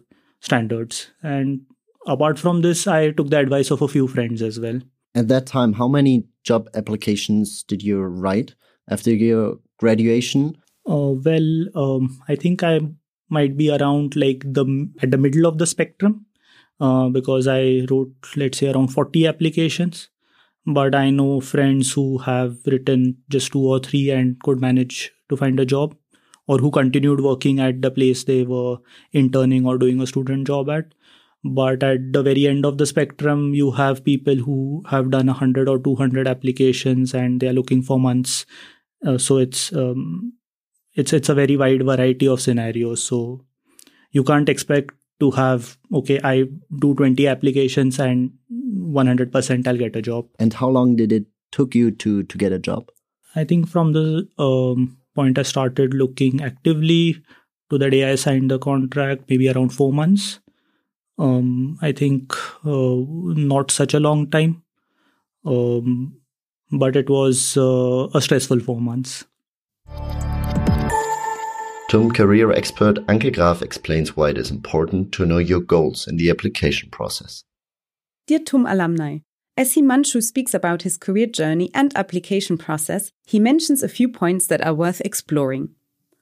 standards. 0.40 1.10
And 1.22 1.62
apart 2.06 2.38
from 2.38 2.62
this, 2.62 2.86
I 2.86 3.10
took 3.10 3.30
the 3.30 3.38
advice 3.38 3.70
of 3.70 3.82
a 3.82 3.88
few 3.88 4.08
friends 4.08 4.42
as 4.42 4.58
well. 4.58 4.80
At 5.14 5.28
that 5.28 5.46
time, 5.46 5.74
how 5.74 5.88
many 5.88 6.24
job 6.42 6.68
applications 6.74 7.62
did 7.62 7.82
you 7.82 8.00
write 8.00 8.54
after 8.88 9.12
your 9.12 9.58
graduation? 9.78 10.56
Uh, 10.88 11.14
well, 11.24 11.66
um, 11.74 12.20
I 12.28 12.34
think 12.34 12.62
I 12.62 12.80
might 13.28 13.56
be 13.56 13.70
around 13.70 14.16
like 14.16 14.42
the 14.44 14.90
at 15.02 15.10
the 15.10 15.16
middle 15.16 15.46
of 15.46 15.58
the 15.58 15.66
spectrum 15.66 16.26
uh, 16.80 17.08
because 17.08 17.48
I 17.48 17.86
wrote 17.90 18.12
let's 18.36 18.58
say 18.58 18.70
around 18.70 18.88
40 18.88 19.26
applications 19.26 20.08
but 20.66 20.94
I 20.94 21.10
know 21.10 21.40
friends 21.40 21.92
who 21.92 22.18
have 22.18 22.58
written 22.66 23.18
just 23.28 23.52
two 23.52 23.60
or 23.60 23.80
three 23.80 24.10
and 24.10 24.40
could 24.42 24.60
manage 24.60 25.12
to 25.28 25.36
find 25.36 25.58
a 25.60 25.66
job, 25.66 25.96
or 26.46 26.58
who 26.58 26.70
continued 26.70 27.20
working 27.20 27.60
at 27.60 27.82
the 27.82 27.90
place 27.90 28.24
they 28.24 28.44
were 28.44 28.78
interning 29.12 29.66
or 29.66 29.78
doing 29.78 30.00
a 30.00 30.06
student 30.06 30.46
job 30.46 30.70
at. 30.70 30.94
But 31.44 31.82
at 31.82 32.12
the 32.12 32.22
very 32.22 32.46
end 32.46 32.64
of 32.64 32.78
the 32.78 32.86
spectrum, 32.86 33.52
you 33.52 33.72
have 33.72 34.04
people 34.04 34.36
who 34.36 34.82
have 34.88 35.10
done 35.10 35.26
100 35.26 35.68
or 35.68 35.78
200 35.78 36.28
applications 36.28 37.14
and 37.14 37.40
they 37.40 37.48
are 37.48 37.52
looking 37.52 37.82
for 37.82 37.98
months. 37.98 38.46
Uh, 39.04 39.18
so 39.18 39.38
it's 39.38 39.72
um, 39.72 40.34
it's 40.94 41.12
it's 41.12 41.28
a 41.28 41.34
very 41.34 41.56
wide 41.56 41.84
variety 41.84 42.28
of 42.28 42.40
scenarios. 42.40 43.02
So 43.02 43.44
you 44.12 44.22
can't 44.22 44.48
expect 44.48 44.94
to 45.22 45.30
have 45.38 45.76
okay 46.00 46.18
i 46.30 46.36
do 46.84 46.94
20 47.00 47.26
applications 47.32 47.98
and 48.06 48.30
100% 48.92 49.66
i'll 49.66 49.76
get 49.76 49.96
a 49.96 50.02
job. 50.02 50.26
And 50.38 50.52
how 50.52 50.68
long 50.68 50.96
did 50.96 51.12
it 51.12 51.26
took 51.50 51.74
you 51.74 51.90
to 52.02 52.22
to 52.24 52.38
get 52.38 52.52
a 52.52 52.58
job? 52.58 52.90
I 53.34 53.44
think 53.44 53.68
from 53.68 53.92
the 53.92 54.28
um, 54.38 54.96
point 55.14 55.38
i 55.38 55.42
started 55.42 55.94
looking 55.94 56.42
actively 56.42 57.22
to 57.70 57.78
the 57.78 57.90
day 57.90 58.04
i 58.10 58.14
signed 58.14 58.50
the 58.50 58.58
contract 58.58 59.28
maybe 59.28 59.50
around 59.50 59.74
4 59.74 59.92
months. 59.92 60.30
Um, 61.18 61.78
i 61.82 61.92
think 61.92 62.36
uh, 62.64 62.96
not 63.52 63.70
such 63.70 63.94
a 63.94 64.04
long 64.08 64.28
time. 64.30 64.62
Um, 65.44 66.16
but 66.70 66.96
it 66.96 67.10
was 67.10 67.56
uh, 67.56 68.08
a 68.14 68.20
stressful 68.20 68.60
4 68.60 68.80
months 68.80 69.24
TUM 71.92 72.10
career 72.10 72.50
expert 72.50 73.06
Anke 73.06 73.34
Graf 73.34 73.60
explains 73.60 74.16
why 74.16 74.30
it 74.30 74.38
is 74.38 74.50
important 74.50 75.12
to 75.12 75.26
know 75.26 75.36
your 75.36 75.60
goals 75.60 76.08
in 76.08 76.16
the 76.16 76.30
application 76.30 76.88
process. 76.88 77.44
Dear 78.26 78.38
TUM 78.38 78.64
alumni, 78.64 79.18
as 79.58 79.74
Himanshu 79.74 80.22
speaks 80.22 80.54
about 80.54 80.84
his 80.84 80.96
career 80.96 81.26
journey 81.26 81.70
and 81.74 81.94
application 81.94 82.56
process, 82.56 83.12
he 83.26 83.38
mentions 83.38 83.82
a 83.82 83.90
few 83.90 84.08
points 84.08 84.46
that 84.46 84.64
are 84.64 84.72
worth 84.72 85.02
exploring. 85.02 85.74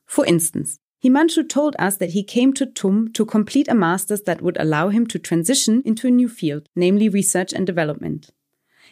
For 0.06 0.26
instance, 0.26 0.80
Himanshu 1.04 1.48
told 1.48 1.76
us 1.78 1.98
that 1.98 2.14
he 2.14 2.24
came 2.24 2.52
to 2.54 2.66
TUM 2.66 3.12
to 3.12 3.24
complete 3.24 3.68
a 3.68 3.74
master's 3.76 4.22
that 4.22 4.42
would 4.42 4.56
allow 4.58 4.88
him 4.88 5.06
to 5.06 5.20
transition 5.20 5.84
into 5.86 6.08
a 6.08 6.10
new 6.10 6.28
field, 6.28 6.66
namely 6.74 7.08
research 7.08 7.52
and 7.52 7.64
development. 7.64 8.30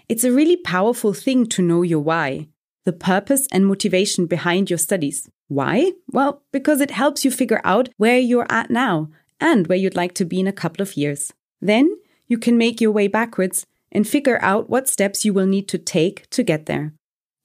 It's 0.08 0.22
a 0.22 0.30
really 0.30 0.56
powerful 0.56 1.12
thing 1.12 1.46
to 1.46 1.60
know 1.60 1.82
your 1.82 1.98
why, 1.98 2.46
the 2.88 3.04
purpose 3.14 3.46
and 3.52 3.66
motivation 3.66 4.24
behind 4.26 4.70
your 4.70 4.78
studies. 4.78 5.28
Why? 5.58 5.92
Well, 6.16 6.32
because 6.56 6.80
it 6.80 6.98
helps 7.02 7.20
you 7.24 7.30
figure 7.30 7.60
out 7.72 7.90
where 7.98 8.18
you're 8.18 8.50
at 8.60 8.70
now 8.70 9.10
and 9.38 9.66
where 9.66 9.82
you'd 9.82 10.00
like 10.02 10.14
to 10.14 10.24
be 10.24 10.40
in 10.40 10.46
a 10.46 10.60
couple 10.62 10.82
of 10.82 10.96
years. 10.96 11.22
Then 11.60 11.86
you 12.32 12.38
can 12.38 12.56
make 12.56 12.80
your 12.80 12.94
way 12.98 13.06
backwards 13.06 13.66
and 13.92 14.08
figure 14.08 14.38
out 14.50 14.70
what 14.72 14.88
steps 14.88 15.24
you 15.24 15.34
will 15.34 15.46
need 15.46 15.68
to 15.68 15.78
take 15.96 16.16
to 16.30 16.42
get 16.42 16.64
there. 16.64 16.86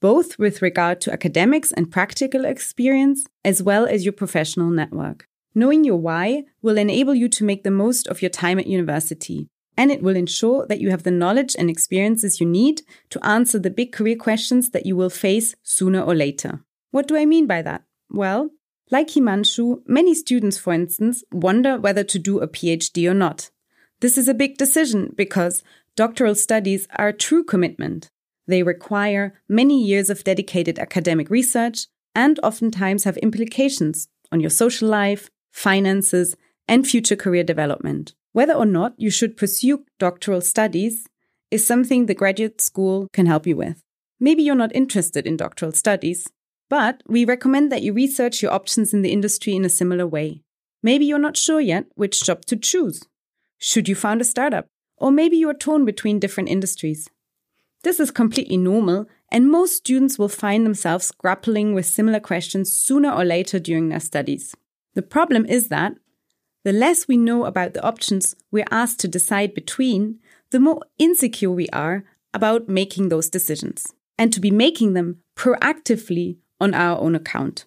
both 0.04 0.38
with 0.38 0.60
regard 0.60 1.00
to 1.00 1.10
academics 1.10 1.72
and 1.72 1.90
practical 1.90 2.44
experience, 2.44 3.24
as 3.42 3.62
well 3.62 3.86
as 3.86 4.04
your 4.04 4.12
professional 4.12 4.68
network. 4.68 5.26
Knowing 5.54 5.82
your 5.82 5.96
why 5.96 6.42
will 6.60 6.76
enable 6.76 7.14
you 7.14 7.26
to 7.26 7.42
make 7.42 7.64
the 7.64 7.70
most 7.70 8.06
of 8.08 8.20
your 8.20 8.28
time 8.28 8.58
at 8.58 8.66
university, 8.66 9.48
and 9.76 9.90
it 9.90 10.02
will 10.02 10.16
ensure 10.16 10.66
that 10.66 10.80
you 10.80 10.90
have 10.90 11.02
the 11.02 11.10
knowledge 11.10 11.56
and 11.58 11.68
experiences 11.68 12.40
you 12.40 12.46
need 12.46 12.82
to 13.10 13.24
answer 13.26 13.58
the 13.58 13.70
big 13.70 13.92
career 13.92 14.16
questions 14.16 14.70
that 14.70 14.86
you 14.86 14.96
will 14.96 15.10
face 15.10 15.54
sooner 15.62 16.00
or 16.00 16.14
later. 16.14 16.60
What 16.90 17.08
do 17.08 17.16
I 17.16 17.26
mean 17.26 17.46
by 17.46 17.62
that? 17.62 17.82
Well, 18.10 18.50
like 18.90 19.08
Himanshu, 19.08 19.82
many 19.86 20.14
students, 20.14 20.58
for 20.58 20.72
instance, 20.72 21.24
wonder 21.32 21.78
whether 21.78 22.04
to 22.04 22.18
do 22.18 22.40
a 22.40 22.46
PhD 22.46 23.10
or 23.10 23.14
not. 23.14 23.50
This 24.00 24.18
is 24.18 24.28
a 24.28 24.34
big 24.34 24.58
decision 24.58 25.12
because 25.16 25.62
doctoral 25.96 26.34
studies 26.34 26.86
are 26.96 27.08
a 27.08 27.12
true 27.12 27.42
commitment. 27.42 28.10
They 28.46 28.62
require 28.62 29.40
many 29.48 29.82
years 29.82 30.10
of 30.10 30.24
dedicated 30.24 30.78
academic 30.78 31.30
research 31.30 31.86
and 32.14 32.38
oftentimes 32.42 33.04
have 33.04 33.16
implications 33.18 34.08
on 34.30 34.40
your 34.40 34.50
social 34.50 34.88
life, 34.88 35.30
finances, 35.52 36.36
and 36.68 36.86
future 36.86 37.16
career 37.16 37.42
development. 37.42 38.14
Whether 38.34 38.54
or 38.54 38.66
not 38.66 38.94
you 38.98 39.10
should 39.10 39.36
pursue 39.36 39.84
doctoral 40.00 40.40
studies 40.40 41.06
is 41.52 41.64
something 41.64 42.06
the 42.06 42.14
graduate 42.14 42.60
school 42.60 43.06
can 43.12 43.26
help 43.26 43.46
you 43.46 43.56
with. 43.56 43.80
Maybe 44.18 44.42
you're 44.42 44.56
not 44.56 44.74
interested 44.74 45.24
in 45.24 45.36
doctoral 45.36 45.70
studies, 45.70 46.26
but 46.68 47.00
we 47.06 47.24
recommend 47.24 47.70
that 47.70 47.82
you 47.82 47.92
research 47.92 48.42
your 48.42 48.50
options 48.50 48.92
in 48.92 49.02
the 49.02 49.12
industry 49.12 49.54
in 49.54 49.64
a 49.64 49.68
similar 49.68 50.04
way. 50.04 50.42
Maybe 50.82 51.04
you're 51.06 51.20
not 51.20 51.36
sure 51.36 51.60
yet 51.60 51.84
which 51.94 52.24
job 52.24 52.44
to 52.46 52.56
choose. 52.56 53.04
Should 53.58 53.88
you 53.88 53.94
found 53.94 54.20
a 54.20 54.24
startup? 54.24 54.66
Or 54.96 55.12
maybe 55.12 55.36
you 55.36 55.48
are 55.48 55.54
torn 55.54 55.84
between 55.84 56.18
different 56.18 56.48
industries. 56.48 57.08
This 57.84 58.00
is 58.00 58.10
completely 58.10 58.56
normal, 58.56 59.06
and 59.30 59.48
most 59.48 59.76
students 59.76 60.18
will 60.18 60.28
find 60.28 60.66
themselves 60.66 61.12
grappling 61.12 61.72
with 61.72 61.86
similar 61.86 62.18
questions 62.18 62.72
sooner 62.72 63.12
or 63.12 63.24
later 63.24 63.60
during 63.60 63.90
their 63.90 64.00
studies. 64.00 64.56
The 64.94 65.02
problem 65.02 65.46
is 65.46 65.68
that 65.68 65.94
the 66.64 66.72
less 66.72 67.06
we 67.06 67.16
know 67.16 67.44
about 67.44 67.74
the 67.74 67.82
options 67.84 68.34
we're 68.50 68.64
asked 68.70 68.98
to 69.00 69.08
decide 69.08 69.54
between, 69.54 70.18
the 70.50 70.60
more 70.60 70.80
insecure 70.98 71.50
we 71.50 71.68
are 71.68 72.04
about 72.32 72.68
making 72.68 73.08
those 73.08 73.28
decisions 73.28 73.86
and 74.18 74.32
to 74.32 74.40
be 74.40 74.50
making 74.50 74.94
them 74.94 75.18
proactively 75.36 76.38
on 76.60 76.74
our 76.74 76.98
own 77.00 77.14
account. 77.14 77.66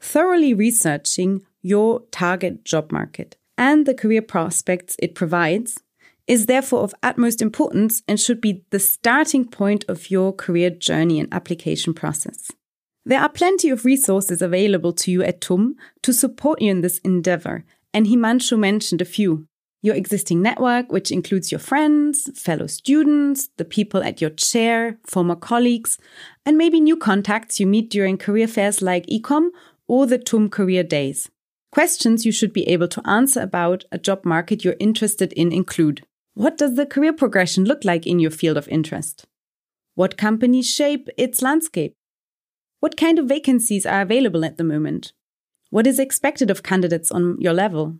Thoroughly 0.00 0.52
researching 0.52 1.42
your 1.62 2.00
target 2.10 2.64
job 2.64 2.90
market 2.90 3.36
and 3.56 3.86
the 3.86 3.94
career 3.94 4.22
prospects 4.22 4.96
it 4.98 5.14
provides 5.14 5.80
is 6.26 6.46
therefore 6.46 6.82
of 6.82 6.94
utmost 7.02 7.42
importance 7.42 8.02
and 8.08 8.18
should 8.18 8.40
be 8.40 8.64
the 8.70 8.78
starting 8.78 9.44
point 9.44 9.84
of 9.88 10.10
your 10.10 10.32
career 10.32 10.70
journey 10.70 11.20
and 11.20 11.32
application 11.32 11.94
process. 11.94 12.50
There 13.04 13.20
are 13.20 13.28
plenty 13.28 13.70
of 13.70 13.84
resources 13.84 14.42
available 14.42 14.92
to 14.94 15.10
you 15.10 15.22
at 15.22 15.40
TUM 15.40 15.76
to 16.02 16.12
support 16.12 16.60
you 16.60 16.70
in 16.70 16.80
this 16.80 16.98
endeavor, 16.98 17.64
and 17.94 18.06
Himanshu 18.06 18.58
mentioned 18.58 19.00
a 19.00 19.06
few. 19.06 19.46
Your 19.82 19.96
existing 19.96 20.40
network, 20.42 20.92
which 20.92 21.10
includes 21.10 21.50
your 21.50 21.58
friends, 21.58 22.30
fellow 22.40 22.68
students, 22.68 23.48
the 23.56 23.64
people 23.64 24.02
at 24.02 24.20
your 24.20 24.30
chair, 24.30 24.98
former 25.04 25.34
colleagues, 25.34 25.98
and 26.46 26.56
maybe 26.56 26.80
new 26.80 26.96
contacts 26.96 27.58
you 27.58 27.66
meet 27.66 27.90
during 27.90 28.16
career 28.16 28.46
fairs 28.46 28.80
like 28.80 29.06
IKOM 29.06 29.48
or 29.88 30.06
the 30.06 30.18
TUM 30.18 30.50
Career 30.50 30.84
Days. 30.84 31.28
Questions 31.72 32.24
you 32.24 32.32
should 32.32 32.52
be 32.52 32.68
able 32.68 32.88
to 32.88 33.06
answer 33.08 33.40
about 33.40 33.84
a 33.90 33.98
job 33.98 34.24
market 34.24 34.62
you're 34.62 34.76
interested 34.78 35.32
in 35.32 35.50
include 35.50 36.06
what 36.34 36.56
does 36.56 36.76
the 36.76 36.86
career 36.86 37.12
progression 37.12 37.64
look 37.64 37.84
like 37.84 38.06
in 38.06 38.18
your 38.18 38.30
field 38.30 38.56
of 38.56 38.68
interest? 38.68 39.26
What 39.94 40.16
companies 40.16 40.70
shape 40.70 41.08
its 41.18 41.42
landscape? 41.42 41.94
What 42.80 42.96
kind 42.96 43.18
of 43.18 43.26
vacancies 43.26 43.84
are 43.84 44.00
available 44.00 44.44
at 44.44 44.56
the 44.56 44.64
moment? 44.64 45.12
What 45.72 45.86
is 45.86 45.98
expected 45.98 46.50
of 46.50 46.62
candidates 46.62 47.10
on 47.10 47.40
your 47.40 47.54
level? 47.54 47.96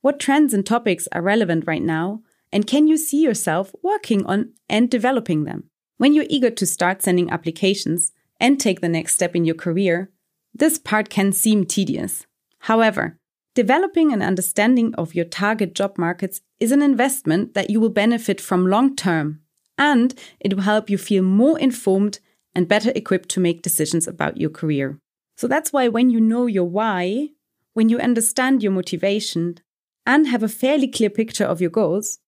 What 0.00 0.18
trends 0.18 0.54
and 0.54 0.64
topics 0.64 1.06
are 1.12 1.20
relevant 1.20 1.64
right 1.66 1.82
now? 1.82 2.22
And 2.50 2.66
can 2.66 2.86
you 2.86 2.96
see 2.96 3.22
yourself 3.22 3.74
working 3.82 4.24
on 4.24 4.54
and 4.66 4.90
developing 4.90 5.44
them? 5.44 5.64
When 5.98 6.14
you're 6.14 6.24
eager 6.30 6.48
to 6.48 6.64
start 6.64 7.02
sending 7.02 7.28
applications 7.30 8.12
and 8.40 8.58
take 8.58 8.80
the 8.80 8.88
next 8.88 9.12
step 9.12 9.36
in 9.36 9.44
your 9.44 9.54
career, 9.54 10.10
this 10.54 10.78
part 10.78 11.10
can 11.10 11.32
seem 11.32 11.66
tedious. 11.66 12.26
However, 12.60 13.18
Developing 13.56 14.12
an 14.12 14.20
understanding 14.20 14.94
of 14.96 15.14
your 15.14 15.24
target 15.24 15.74
job 15.74 15.96
markets 15.96 16.42
is 16.60 16.72
an 16.72 16.82
investment 16.82 17.54
that 17.54 17.70
you 17.70 17.80
will 17.80 17.88
benefit 17.88 18.38
from 18.38 18.66
long 18.66 18.94
term, 18.94 19.40
and 19.78 20.14
it 20.40 20.52
will 20.52 20.64
help 20.64 20.90
you 20.90 20.98
feel 20.98 21.22
more 21.22 21.58
informed 21.58 22.18
and 22.54 22.68
better 22.68 22.92
equipped 22.94 23.30
to 23.30 23.40
make 23.40 23.62
decisions 23.62 24.06
about 24.06 24.36
your 24.36 24.50
career. 24.50 24.98
So 25.36 25.46
that's 25.46 25.72
why 25.72 25.88
when 25.88 26.10
you 26.10 26.20
know 26.20 26.46
your 26.46 26.64
why, 26.64 27.30
when 27.74 27.88
you 27.88 27.98
understand 27.98 28.62
your 28.62 28.72
motivation, 28.72 29.58
and 30.06 30.28
have 30.28 30.42
a 30.42 30.48
fairly 30.48 30.86
clear 30.86 31.10
picture 31.10 31.44
of 31.44 31.60
your 31.60 31.70
goals, 31.70 32.20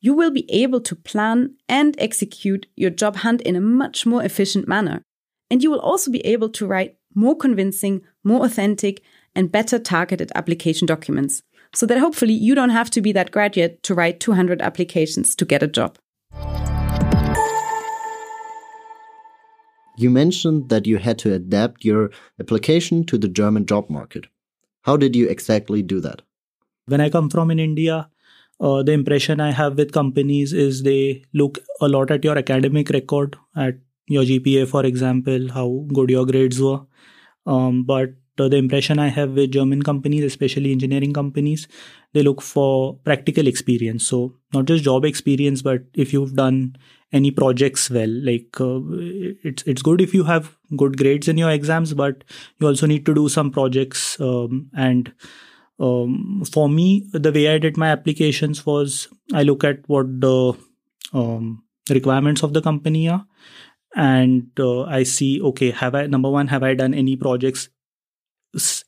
you 0.00 0.14
will 0.14 0.30
be 0.30 0.50
able 0.50 0.80
to 0.80 0.94
plan 0.94 1.56
and 1.68 1.96
execute 1.98 2.66
your 2.76 2.90
job 2.90 3.16
hunt 3.16 3.40
in 3.42 3.56
a 3.56 3.60
much 3.60 4.06
more 4.06 4.22
efficient 4.22 4.68
manner. 4.68 5.02
And 5.50 5.62
you 5.62 5.70
will 5.70 5.80
also 5.80 6.10
be 6.10 6.24
able 6.24 6.48
to 6.50 6.66
write 6.66 6.96
more 7.14 7.36
convincing, 7.36 8.02
more 8.22 8.44
authentic, 8.44 9.02
and 9.34 9.50
better 9.50 9.78
targeted 9.78 10.30
application 10.34 10.86
documents 10.86 11.42
so 11.74 11.86
that 11.86 11.98
hopefully 11.98 12.32
you 12.32 12.54
don't 12.54 12.70
have 12.70 12.90
to 12.90 13.00
be 13.00 13.12
that 13.12 13.32
graduate 13.32 13.82
to 13.82 13.94
write 13.94 14.20
200 14.20 14.62
applications 14.62 15.34
to 15.34 15.44
get 15.44 15.62
a 15.62 15.66
job. 15.66 15.98
You 19.98 20.10
mentioned 20.10 20.68
that 20.68 20.86
you 20.86 20.98
had 20.98 21.18
to 21.20 21.32
adapt 21.32 21.84
your 21.84 22.10
application 22.38 23.04
to 23.06 23.18
the 23.18 23.28
German 23.28 23.66
job 23.66 23.88
market. 23.88 24.26
How 24.82 24.96
did 24.96 25.16
you 25.16 25.28
exactly 25.28 25.82
do 25.82 26.00
that? 26.00 26.22
When 26.86 27.00
I 27.00 27.10
come 27.10 27.30
from 27.30 27.50
in 27.50 27.58
India, 27.58 28.08
uh, 28.60 28.82
the 28.82 28.92
impression 28.92 29.40
I 29.40 29.52
have 29.52 29.76
with 29.76 29.92
companies 29.92 30.52
is 30.52 30.82
they 30.82 31.24
look 31.34 31.58
a 31.80 31.88
lot 31.88 32.10
at 32.10 32.24
your 32.24 32.38
academic 32.38 32.90
record, 32.90 33.36
at 33.56 33.78
your 34.06 34.22
GPA, 34.22 34.68
for 34.68 34.84
example, 34.84 35.48
how 35.52 35.84
good 35.92 36.10
your 36.10 36.26
grades 36.26 36.60
were. 36.60 36.80
Um, 37.46 37.84
but 37.84 38.10
the 38.36 38.56
impression 38.56 38.98
I 38.98 39.08
have 39.08 39.30
with 39.32 39.52
German 39.52 39.82
companies, 39.82 40.24
especially 40.24 40.72
engineering 40.72 41.12
companies, 41.12 41.66
they 42.12 42.22
look 42.22 42.42
for 42.42 42.96
practical 43.04 43.46
experience. 43.46 44.06
So 44.06 44.34
not 44.52 44.66
just 44.66 44.84
job 44.84 45.04
experience, 45.04 45.62
but 45.62 45.82
if 45.94 46.12
you've 46.12 46.34
done 46.34 46.76
any 47.12 47.30
projects 47.30 47.90
well, 47.90 48.08
like 48.08 48.60
uh, 48.60 48.80
it's 49.44 49.62
it's 49.62 49.82
good 49.82 50.00
if 50.00 50.12
you 50.12 50.24
have 50.24 50.56
good 50.76 50.96
grades 50.98 51.28
in 51.28 51.38
your 51.38 51.50
exams, 51.50 51.94
but 51.94 52.24
you 52.58 52.66
also 52.66 52.86
need 52.86 53.06
to 53.06 53.14
do 53.14 53.28
some 53.28 53.50
projects. 53.50 54.20
Um, 54.20 54.70
and 54.76 55.12
um, 55.78 56.42
for 56.50 56.68
me, 56.68 57.08
the 57.12 57.32
way 57.32 57.54
I 57.54 57.58
did 57.58 57.76
my 57.76 57.88
applications 57.88 58.66
was 58.66 59.08
I 59.32 59.42
look 59.44 59.64
at 59.64 59.88
what 59.88 60.20
the 60.20 60.54
um, 61.12 61.62
requirements 61.90 62.42
of 62.42 62.52
the 62.52 62.62
company 62.62 63.08
are 63.08 63.24
and 63.94 64.48
uh, 64.60 64.82
i 64.82 65.02
see 65.02 65.40
okay 65.40 65.70
have 65.70 65.94
i 65.94 66.06
number 66.06 66.30
one 66.30 66.48
have 66.48 66.62
i 66.62 66.74
done 66.74 66.92
any 66.92 67.16
projects 67.16 67.68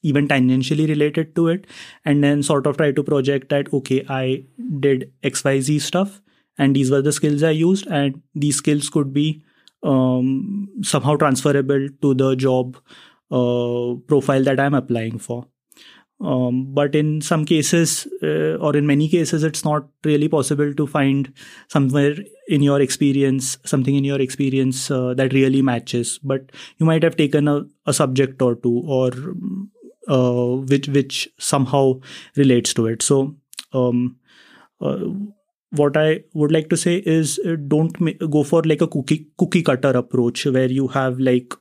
even 0.02 0.28
tangentially 0.28 0.88
related 0.88 1.34
to 1.34 1.48
it 1.48 1.66
and 2.04 2.22
then 2.22 2.42
sort 2.42 2.66
of 2.66 2.76
try 2.76 2.90
to 2.92 3.02
project 3.02 3.48
that 3.48 3.72
okay 3.72 4.04
i 4.08 4.42
did 4.80 5.12
xyz 5.22 5.80
stuff 5.82 6.20
and 6.58 6.74
these 6.74 6.90
were 6.90 7.02
the 7.02 7.12
skills 7.12 7.42
i 7.42 7.50
used 7.50 7.86
and 7.86 8.22
these 8.34 8.56
skills 8.56 8.88
could 8.88 9.12
be 9.12 9.42
um, 9.82 10.68
somehow 10.82 11.16
transferable 11.16 11.88
to 12.02 12.14
the 12.14 12.34
job 12.34 12.76
uh, 13.30 13.94
profile 14.06 14.42
that 14.42 14.60
i'm 14.60 14.74
applying 14.74 15.18
for 15.18 15.46
um, 16.20 16.74
but 16.74 16.96
in 16.96 17.20
some 17.20 17.44
cases, 17.44 18.08
uh, 18.22 18.56
or 18.56 18.76
in 18.76 18.86
many 18.86 19.08
cases, 19.08 19.44
it's 19.44 19.64
not 19.64 19.86
really 20.04 20.28
possible 20.28 20.74
to 20.74 20.86
find 20.86 21.32
somewhere 21.68 22.16
in 22.48 22.60
your 22.62 22.80
experience, 22.80 23.56
something 23.64 23.94
in 23.94 24.04
your 24.04 24.20
experience 24.20 24.90
uh, 24.90 25.14
that 25.14 25.32
really 25.32 25.62
matches. 25.62 26.18
But 26.22 26.50
you 26.78 26.86
might 26.86 27.04
have 27.04 27.16
taken 27.16 27.46
a, 27.46 27.64
a 27.86 27.92
subject 27.92 28.42
or 28.42 28.56
two, 28.56 28.82
or 28.86 29.12
uh, 30.08 30.56
which 30.66 30.88
which 30.88 31.28
somehow 31.38 32.00
relates 32.36 32.74
to 32.74 32.86
it. 32.86 33.02
So, 33.02 33.36
um, 33.72 34.16
uh, 34.80 34.98
what 35.70 35.96
I 35.96 36.24
would 36.34 36.50
like 36.50 36.68
to 36.70 36.76
say 36.76 36.96
is, 36.96 37.38
uh, 37.46 37.56
don't 37.68 37.98
ma- 38.00 38.26
go 38.30 38.42
for 38.42 38.62
like 38.62 38.80
a 38.80 38.88
cookie 38.88 39.28
cookie 39.38 39.62
cutter 39.62 39.90
approach 39.90 40.46
where 40.46 40.70
you 40.70 40.88
have 40.88 41.20
like 41.20 41.54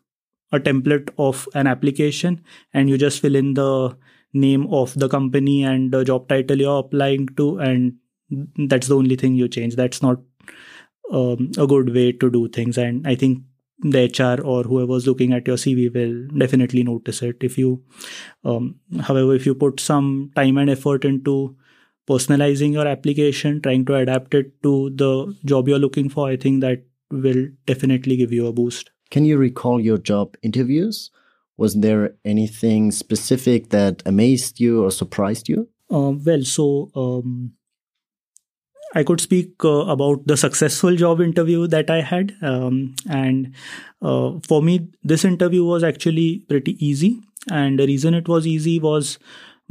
a 0.51 0.59
template 0.59 1.09
of 1.17 1.47
an 1.53 1.67
application 1.67 2.41
and 2.73 2.89
you 2.89 2.97
just 2.97 3.21
fill 3.21 3.35
in 3.35 3.53
the 3.53 3.95
name 4.33 4.67
of 4.73 4.93
the 4.95 5.09
company 5.09 5.63
and 5.63 5.91
the 5.91 6.03
job 6.03 6.27
title 6.27 6.57
you're 6.57 6.79
applying 6.79 7.27
to 7.37 7.57
and 7.59 7.95
that's 8.69 8.87
the 8.87 8.95
only 8.95 9.15
thing 9.15 9.35
you 9.35 9.47
change. 9.47 9.75
That's 9.75 10.01
not 10.01 10.19
um, 11.11 11.51
a 11.57 11.67
good 11.67 11.93
way 11.93 12.11
to 12.11 12.29
do 12.29 12.47
things. 12.49 12.77
And 12.77 13.07
i 13.07 13.15
think 13.15 13.43
the 13.79 14.07
hr 14.19 14.41
or 14.43 14.63
whoever's 14.63 15.05
looking 15.05 15.33
at 15.33 15.45
your 15.47 15.55
cv 15.55 15.93
will 15.93 16.39
definitely 16.39 16.83
notice 16.83 17.21
it. 17.21 17.37
If 17.41 17.57
you 17.57 17.83
um, 18.43 18.75
however 19.01 19.35
if 19.35 19.45
you 19.45 19.55
put 19.55 19.79
some 19.79 20.31
time 20.35 20.57
and 20.57 20.69
effort 20.69 21.05
into 21.05 21.55
personalizing 22.09 22.73
your 22.73 22.87
application 22.87 23.61
trying 23.61 23.85
to 23.85 23.95
adapt 23.95 24.33
it 24.33 24.51
to 24.63 24.89
the 24.91 25.35
job 25.45 25.67
you're 25.67 25.77
looking 25.77 26.09
for 26.09 26.27
i 26.29 26.37
think 26.37 26.61
that 26.61 26.83
will 27.11 27.47
definitely 27.65 28.17
give 28.17 28.31
you 28.31 28.47
a 28.47 28.53
boost. 28.53 28.91
Can 29.11 29.25
you 29.25 29.37
recall 29.37 29.79
your 29.79 29.97
job 29.97 30.35
interviews? 30.41 31.11
Was 31.57 31.75
there 31.75 32.15
anything 32.23 32.91
specific 32.91 33.69
that 33.69 34.03
amazed 34.05 34.59
you 34.59 34.83
or 34.83 34.91
surprised 34.91 35.49
you? 35.49 35.69
Uh, 35.91 36.11
well, 36.23 36.43
so 36.43 36.91
um, 36.95 37.53
I 38.93 39.03
could 39.03 39.19
speak 39.19 39.63
uh, 39.63 39.85
about 39.95 40.27
the 40.27 40.37
successful 40.37 40.95
job 40.95 41.21
interview 41.21 41.67
that 41.67 41.89
I 41.89 42.01
had. 42.01 42.35
Um, 42.41 42.95
and 43.09 43.53
uh, 44.01 44.33
for 44.47 44.61
me, 44.61 44.89
this 45.03 45.25
interview 45.25 45.63
was 45.63 45.83
actually 45.83 46.45
pretty 46.47 46.83
easy. 46.85 47.21
And 47.49 47.79
the 47.79 47.87
reason 47.87 48.13
it 48.13 48.27
was 48.27 48.45
easy 48.45 48.79
was 48.79 49.17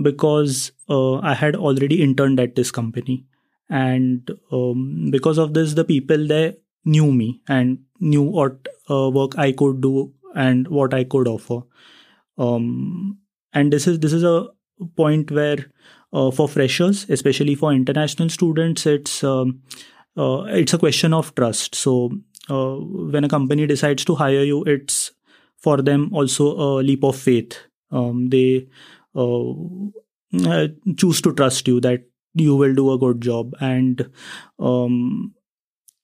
because 0.02 0.72
uh, 0.88 1.16
I 1.16 1.34
had 1.34 1.56
already 1.56 2.02
interned 2.02 2.40
at 2.40 2.56
this 2.56 2.70
company. 2.70 3.26
And 3.68 4.30
um, 4.52 5.08
because 5.10 5.38
of 5.38 5.54
this, 5.54 5.74
the 5.74 5.84
people 5.84 6.26
there 6.26 6.54
knew 6.84 7.12
me 7.12 7.40
and 7.48 7.78
knew 8.00 8.22
what 8.22 8.68
uh, 8.90 9.10
work 9.10 9.38
I 9.38 9.52
could 9.52 9.80
do 9.80 10.12
and 10.36 10.68
what 10.68 10.94
I 10.94 11.04
could 11.04 11.26
offer. 11.26 11.60
Um, 12.38 13.18
and 13.52 13.72
this 13.72 13.86
is 13.86 14.00
this 14.00 14.12
is 14.12 14.22
a 14.22 14.48
point 14.96 15.30
where 15.30 15.58
uh, 16.12 16.30
for 16.30 16.48
freshers, 16.48 17.06
especially 17.08 17.54
for 17.54 17.72
international 17.72 18.28
students, 18.28 18.86
it's 18.86 19.24
um, 19.24 19.62
uh, 20.16 20.42
it's 20.44 20.74
a 20.74 20.78
question 20.78 21.12
of 21.12 21.34
trust. 21.34 21.74
So 21.74 22.10
uh, 22.48 22.76
when 23.16 23.24
a 23.24 23.28
company 23.28 23.66
decides 23.66 24.04
to 24.04 24.14
hire 24.14 24.44
you, 24.44 24.62
it's 24.64 25.12
for 25.56 25.78
them 25.82 26.10
also 26.12 26.50
a 26.56 26.68
leap 26.82 27.04
of 27.04 27.16
faith. 27.16 27.58
Um, 27.90 28.28
they 28.28 28.68
uh, 29.14 29.50
uh, 30.44 30.68
choose 30.96 31.20
to 31.22 31.32
trust 31.32 31.66
you 31.66 31.80
that 31.80 32.04
you 32.34 32.54
will 32.54 32.74
do 32.74 32.92
a 32.92 32.98
good 32.98 33.22
job 33.22 33.54
and 33.60 34.10
um, 34.58 35.34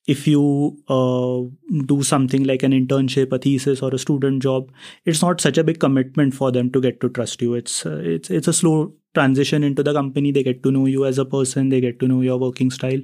if 0.06 0.26
you 0.26 0.76
uh, 0.88 1.40
do 1.86 2.02
something 2.02 2.44
like 2.44 2.62
an 2.62 2.72
internship 2.72 3.32
a 3.32 3.38
thesis 3.38 3.82
or 3.82 3.94
a 3.94 3.98
student 3.98 4.42
job 4.42 4.70
it's 5.04 5.22
not 5.22 5.40
such 5.40 5.58
a 5.58 5.64
big 5.64 5.78
commitment 5.78 6.34
for 6.34 6.50
them 6.50 6.70
to 6.72 6.80
get 6.80 7.00
to 7.00 7.08
trust 7.08 7.40
you. 7.40 7.54
It's 7.54 7.86
uh, 7.86 8.00
it's 8.02 8.30
it's 8.30 8.48
a 8.48 8.52
slow 8.52 8.92
transition 9.14 9.62
into 9.62 9.82
the 9.82 9.92
company. 9.92 10.32
They 10.32 10.42
get 10.42 10.62
to 10.64 10.72
know 10.72 10.86
you 10.86 11.04
as 11.04 11.18
a 11.18 11.24
person. 11.24 11.68
They 11.68 11.80
get 11.80 12.00
to 12.00 12.08
know 12.08 12.20
your 12.20 12.38
working 12.38 12.70
style. 12.70 13.00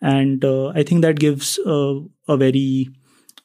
And 0.00 0.44
uh, 0.44 0.68
i 0.68 0.82
think 0.82 1.02
that 1.02 1.18
gives 1.18 1.58
uh, 1.60 1.94
a 2.28 2.36
very 2.36 2.88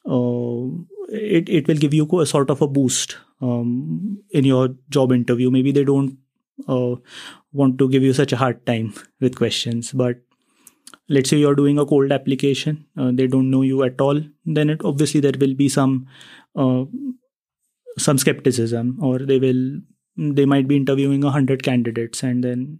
uh, 0.06 0.66
it, 1.08 1.48
it 1.48 1.68
will 1.68 1.76
give 1.76 1.94
you 1.94 2.08
a 2.20 2.26
sort 2.26 2.50
of 2.50 2.60
a 2.62 2.68
boost 2.68 3.16
um, 3.40 4.18
in 4.30 4.44
your 4.44 4.68
job 4.90 5.12
interview. 5.12 5.50
Maybe 5.50 5.72
they 5.72 5.84
don't 5.84 6.18
uh, 6.68 6.96
want 7.52 7.78
to 7.78 7.88
give 7.88 8.02
you 8.02 8.12
such 8.12 8.32
a 8.32 8.36
hard 8.36 8.64
time 8.66 8.92
with 9.20 9.36
questions 9.36 9.92
but 9.92 10.16
let's 11.10 11.30
say 11.30 11.36
you're 11.36 11.56
doing 11.60 11.78
a 11.78 11.84
cold 11.84 12.12
application 12.12 12.84
uh, 12.96 13.10
they 13.12 13.26
don't 13.26 13.50
know 13.50 13.62
you 13.62 13.82
at 13.82 14.00
all 14.00 14.20
then 14.46 14.70
it 14.70 14.84
obviously 14.84 15.20
there 15.20 15.40
will 15.40 15.54
be 15.54 15.68
some 15.68 16.06
uh, 16.56 16.84
some 17.98 18.18
skepticism 18.18 18.98
or 19.02 19.18
they 19.18 19.38
will 19.38 19.80
they 20.16 20.46
might 20.46 20.68
be 20.68 20.76
interviewing 20.76 21.24
a 21.24 21.30
hundred 21.30 21.62
candidates 21.62 22.22
and 22.22 22.44
then 22.44 22.78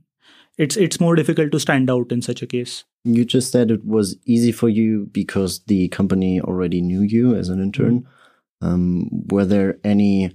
it's 0.59 0.77
it's 0.77 1.01
more 1.01 1.17
difficult 1.17 1.53
to 1.53 1.61
stand 1.61 1.91
out 1.91 2.13
in 2.13 2.23
such 2.23 2.43
a 2.43 2.47
case 2.47 2.85
you 3.05 3.25
just 3.25 3.51
said 3.51 3.71
it 3.71 3.85
was 3.85 4.17
easy 4.25 4.53
for 4.53 4.69
you 4.69 5.07
because 5.13 5.61
the 5.67 5.89
company 5.89 6.41
already 6.41 6.81
knew 6.81 7.01
you 7.01 7.35
as 7.35 7.49
an 7.49 7.61
intern 7.61 8.01
mm-hmm. 8.01 8.67
um, 8.67 9.09
were 9.29 9.45
there 9.45 9.79
any 9.85 10.33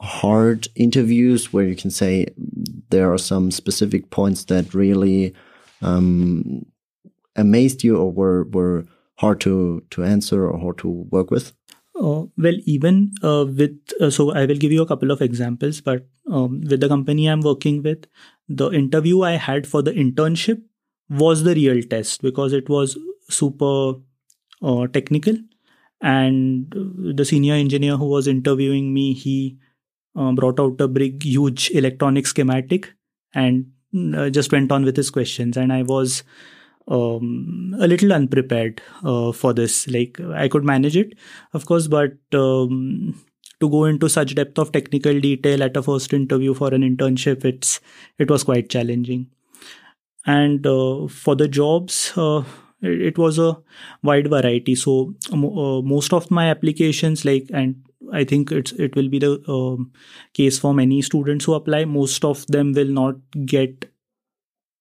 hard 0.00 0.68
interviews 0.74 1.52
where 1.52 1.64
you 1.64 1.74
can 1.74 1.90
say 1.90 2.26
there 2.90 3.12
are 3.12 3.18
some 3.18 3.50
specific 3.50 4.10
points 4.10 4.44
that 4.44 4.74
really 4.74 5.34
um, 5.82 6.64
amazed 7.38 7.84
you 7.84 7.96
or 7.96 8.12
were 8.12 8.44
were 8.44 8.84
hard 9.16 9.40
to 9.42 9.82
to 9.90 10.04
answer 10.04 10.46
or 10.46 10.58
hard 10.58 10.78
to 10.78 10.88
work 11.10 11.30
with? 11.30 11.52
Uh, 11.98 12.26
well, 12.36 12.54
even 12.64 13.12
uh, 13.22 13.44
with 13.44 13.76
uh, 14.00 14.10
so 14.10 14.30
I 14.32 14.46
will 14.46 14.56
give 14.56 14.72
you 14.72 14.82
a 14.82 14.86
couple 14.86 15.10
of 15.10 15.20
examples, 15.20 15.80
but 15.80 16.06
um, 16.30 16.60
with 16.60 16.80
the 16.80 16.88
company 16.88 17.26
I'm 17.26 17.40
working 17.40 17.82
with, 17.82 18.06
the 18.48 18.70
interview 18.70 19.22
I 19.22 19.32
had 19.32 19.66
for 19.66 19.82
the 19.82 19.92
internship 19.92 20.62
was 21.10 21.42
the 21.42 21.54
real 21.54 21.82
test 21.82 22.22
because 22.22 22.52
it 22.52 22.68
was 22.68 22.96
super 23.28 23.94
uh, 24.62 24.86
technical, 24.88 25.34
and 26.00 26.72
the 27.16 27.24
senior 27.24 27.54
engineer 27.54 27.96
who 27.96 28.08
was 28.08 28.28
interviewing 28.28 28.94
me 28.94 29.12
he 29.12 29.58
uh, 30.14 30.32
brought 30.32 30.60
out 30.60 30.80
a 30.80 30.88
big, 30.88 31.24
huge 31.24 31.70
electronic 31.72 32.26
schematic 32.26 32.92
and 33.34 33.66
uh, 34.14 34.30
just 34.30 34.52
went 34.52 34.70
on 34.70 34.84
with 34.84 34.96
his 34.96 35.10
questions, 35.10 35.56
and 35.56 35.72
I 35.72 35.82
was 35.82 36.22
um, 36.88 37.74
a 37.80 37.86
little 37.86 38.12
unprepared 38.12 38.80
uh, 39.04 39.32
for 39.32 39.52
this. 39.52 39.86
Like 39.88 40.20
I 40.20 40.48
could 40.48 40.64
manage 40.64 40.96
it, 40.96 41.14
of 41.52 41.66
course, 41.66 41.86
but 41.86 42.12
um, 42.32 43.14
to 43.60 43.68
go 43.68 43.84
into 43.84 44.08
such 44.08 44.34
depth 44.34 44.58
of 44.58 44.72
technical 44.72 45.18
detail 45.20 45.62
at 45.62 45.76
a 45.76 45.82
first 45.82 46.12
interview 46.12 46.54
for 46.54 46.72
an 46.72 46.82
internship, 46.82 47.44
it's 47.44 47.80
it 48.18 48.30
was 48.30 48.44
quite 48.44 48.70
challenging. 48.70 49.28
And 50.26 50.66
uh, 50.66 51.08
for 51.08 51.34
the 51.34 51.48
jobs, 51.48 52.12
uh, 52.16 52.44
it, 52.82 53.16
was 53.16 53.38
a 53.38 53.56
wide 54.02 54.28
variety. 54.28 54.74
So 54.74 55.14
uh, 55.32 55.80
most 55.82 56.12
of 56.12 56.30
my 56.30 56.50
applications, 56.50 57.24
like 57.24 57.46
and 57.52 57.82
I 58.12 58.24
think 58.24 58.52
it's 58.52 58.72
it 58.72 58.94
will 58.94 59.08
be 59.08 59.18
the 59.18 59.42
um, 59.48 59.92
case 60.34 60.58
for 60.58 60.74
many 60.74 61.02
students 61.02 61.44
who 61.44 61.54
apply. 61.54 61.84
Most 61.84 62.24
of 62.24 62.46
them 62.46 62.72
will 62.72 62.86
not 62.88 63.16
get 63.44 63.90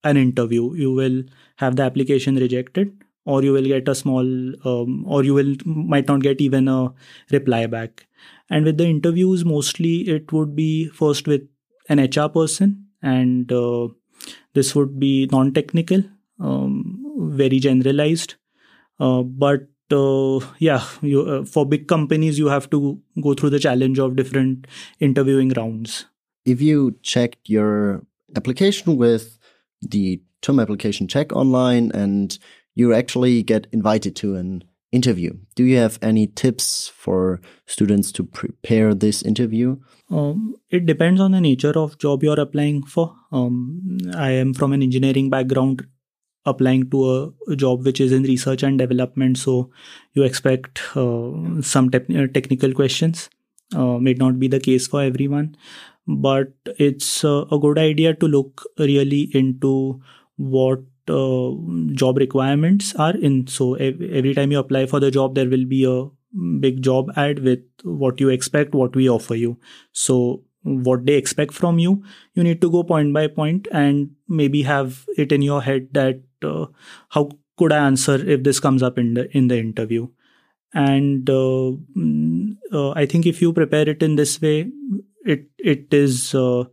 an 0.04 0.18
interview. 0.18 0.74
You 0.76 0.94
will 0.94 1.24
have 1.58 1.76
the 1.76 1.84
application 1.84 2.36
rejected 2.36 2.92
or 3.26 3.44
you 3.44 3.52
will 3.52 3.66
get 3.66 3.88
a 3.90 3.96
small 3.96 4.26
um, 4.66 5.06
or 5.06 5.24
you 5.24 5.34
will 5.34 5.56
might 5.66 6.08
not 6.08 6.22
get 6.22 6.42
even 6.42 6.68
a 6.68 6.94
reply 7.32 7.66
back. 7.66 8.08
And 8.50 8.66
with 8.66 8.78
the 8.78 8.86
interviews 8.88 9.44
mostly 9.46 9.96
it 10.18 10.32
would 10.32 10.56
be 10.56 10.88
first 10.90 11.28
with 11.28 11.42
an 11.90 12.00
hr 12.00 12.28
person 12.30 12.88
and 13.02 13.52
uh, 13.52 13.88
this 14.54 14.76
would 14.76 15.00
be 15.00 15.28
non-technical 15.32 16.04
um, 16.40 17.04
very 17.40 17.60
generalized. 17.60 18.36
Uh, 19.00 19.22
but 19.24 19.68
uh, 19.92 20.40
yeah 20.60 20.84
you, 21.02 21.22
uh, 21.22 21.46
for 21.46 21.66
big 21.66 21.88
companies 21.88 22.40
you 22.40 22.48
have 22.48 22.70
to 22.70 23.00
go 23.22 23.34
through 23.34 23.50
the 23.50 23.60
challenge 23.60 24.00
of 24.00 24.16
different 24.16 24.68
interviewing 25.00 25.50
rounds. 25.50 26.06
If 26.46 26.62
you 26.62 26.96
checked 27.04 27.50
your 27.50 28.06
application 28.36 28.96
with 28.96 29.37
the 29.82 30.22
TUM 30.42 30.60
application 30.60 31.08
check 31.08 31.34
online 31.34 31.92
and 31.94 32.38
you 32.76 32.94
actually 32.94 33.44
get 33.44 33.68
invited 33.72 34.16
to 34.18 34.36
an 34.36 34.63
interview. 34.92 35.34
Do 35.56 35.63
you 35.63 35.78
have 35.78 36.00
any 36.02 36.28
tips 36.28 36.88
for 36.88 37.42
students 37.66 38.12
to 38.13 38.24
prepare 38.24 38.94
this 38.94 39.22
interview? 39.22 39.78
Um, 40.10 40.56
it 40.70 40.86
depends 40.86 41.20
on 41.20 41.32
the 41.32 41.42
nature 41.42 41.78
of 41.78 41.98
job 41.98 42.24
you're 42.24 42.40
applying 42.40 42.84
for. 42.84 43.16
Um, 43.32 43.98
I 44.16 44.32
am 44.32 44.54
from 44.54 44.74
an 44.74 44.82
engineering 44.82 45.30
background 45.30 45.86
applying 46.46 46.90
to 46.90 47.34
a, 47.50 47.56
job 47.56 47.86
which 47.86 48.00
is 48.00 48.13
in 48.13 48.24
research 48.24 48.63
and 48.63 48.80
development 48.80 49.38
so 49.38 49.70
you 50.13 50.24
expect 50.24 50.82
uh, 50.96 51.62
some 51.62 51.90
te 51.90 52.00
technical 52.28 52.74
questions 52.74 53.30
uh, 53.76 53.98
may 53.98 54.14
not 54.14 54.40
be 54.40 54.48
the 54.48 54.60
case 54.60 54.88
for 54.88 55.02
everyone 55.02 55.56
but 56.08 56.54
it's 56.78 57.24
uh, 57.24 57.46
a 57.52 57.60
good 57.60 57.78
idea 57.78 58.14
to 58.14 58.28
look 58.28 58.64
really 58.80 59.30
into 59.34 60.02
what 60.38 60.80
uh, 61.10 61.52
job 61.94 62.18
requirements 62.18 62.94
are 62.96 63.16
in. 63.18 63.48
So 63.48 63.76
every 63.76 64.34
time 64.34 64.52
you 64.52 64.60
apply 64.60 64.86
for 64.86 65.00
the 65.00 65.12
job 65.12 65.36
there 65.36 65.50
will 65.50 65.66
be 65.66 65.84
a 65.86 66.06
big 66.60 66.82
job 66.82 67.12
ad 67.18 67.40
with 67.40 67.60
what 67.84 68.20
you 68.20 68.30
expect 68.30 68.74
what 68.74 68.96
we 68.96 69.10
offer 69.10 69.36
you. 69.36 69.58
So 69.92 70.44
what 70.64 71.06
they 71.06 71.14
expect 71.14 71.54
from 71.54 71.80
you 71.80 72.04
you 72.34 72.44
need 72.44 72.60
to 72.60 72.70
go 72.70 72.84
point 72.84 73.14
by 73.14 73.26
point 73.28 73.68
and 73.72 74.10
maybe 74.28 74.64
have 74.64 75.06
it 75.18 75.32
in 75.32 75.42
your 75.42 75.62
head 75.62 75.88
that 75.94 76.20
uh, 76.44 76.66
how 77.10 77.30
could 77.58 77.72
i 77.72 77.78
answer 77.78 78.16
if 78.16 78.44
this 78.44 78.60
comes 78.60 78.84
up 78.84 78.98
in 78.98 79.14
the 79.14 79.30
in 79.38 79.48
the 79.48 79.58
interview 79.58 80.06
and 80.74 81.30
uh, 81.30 81.72
mm, 81.98 82.58
uh, 82.74 82.92
i 82.92 83.06
think 83.06 83.26
if 83.26 83.42
you 83.42 83.54
prepare 83.54 83.88
it 83.90 84.04
in 84.04 84.16
this 84.16 84.42
way 84.42 84.70
it 85.26 85.46
it 85.58 85.94
is 85.94 86.36
uh, 86.36 86.64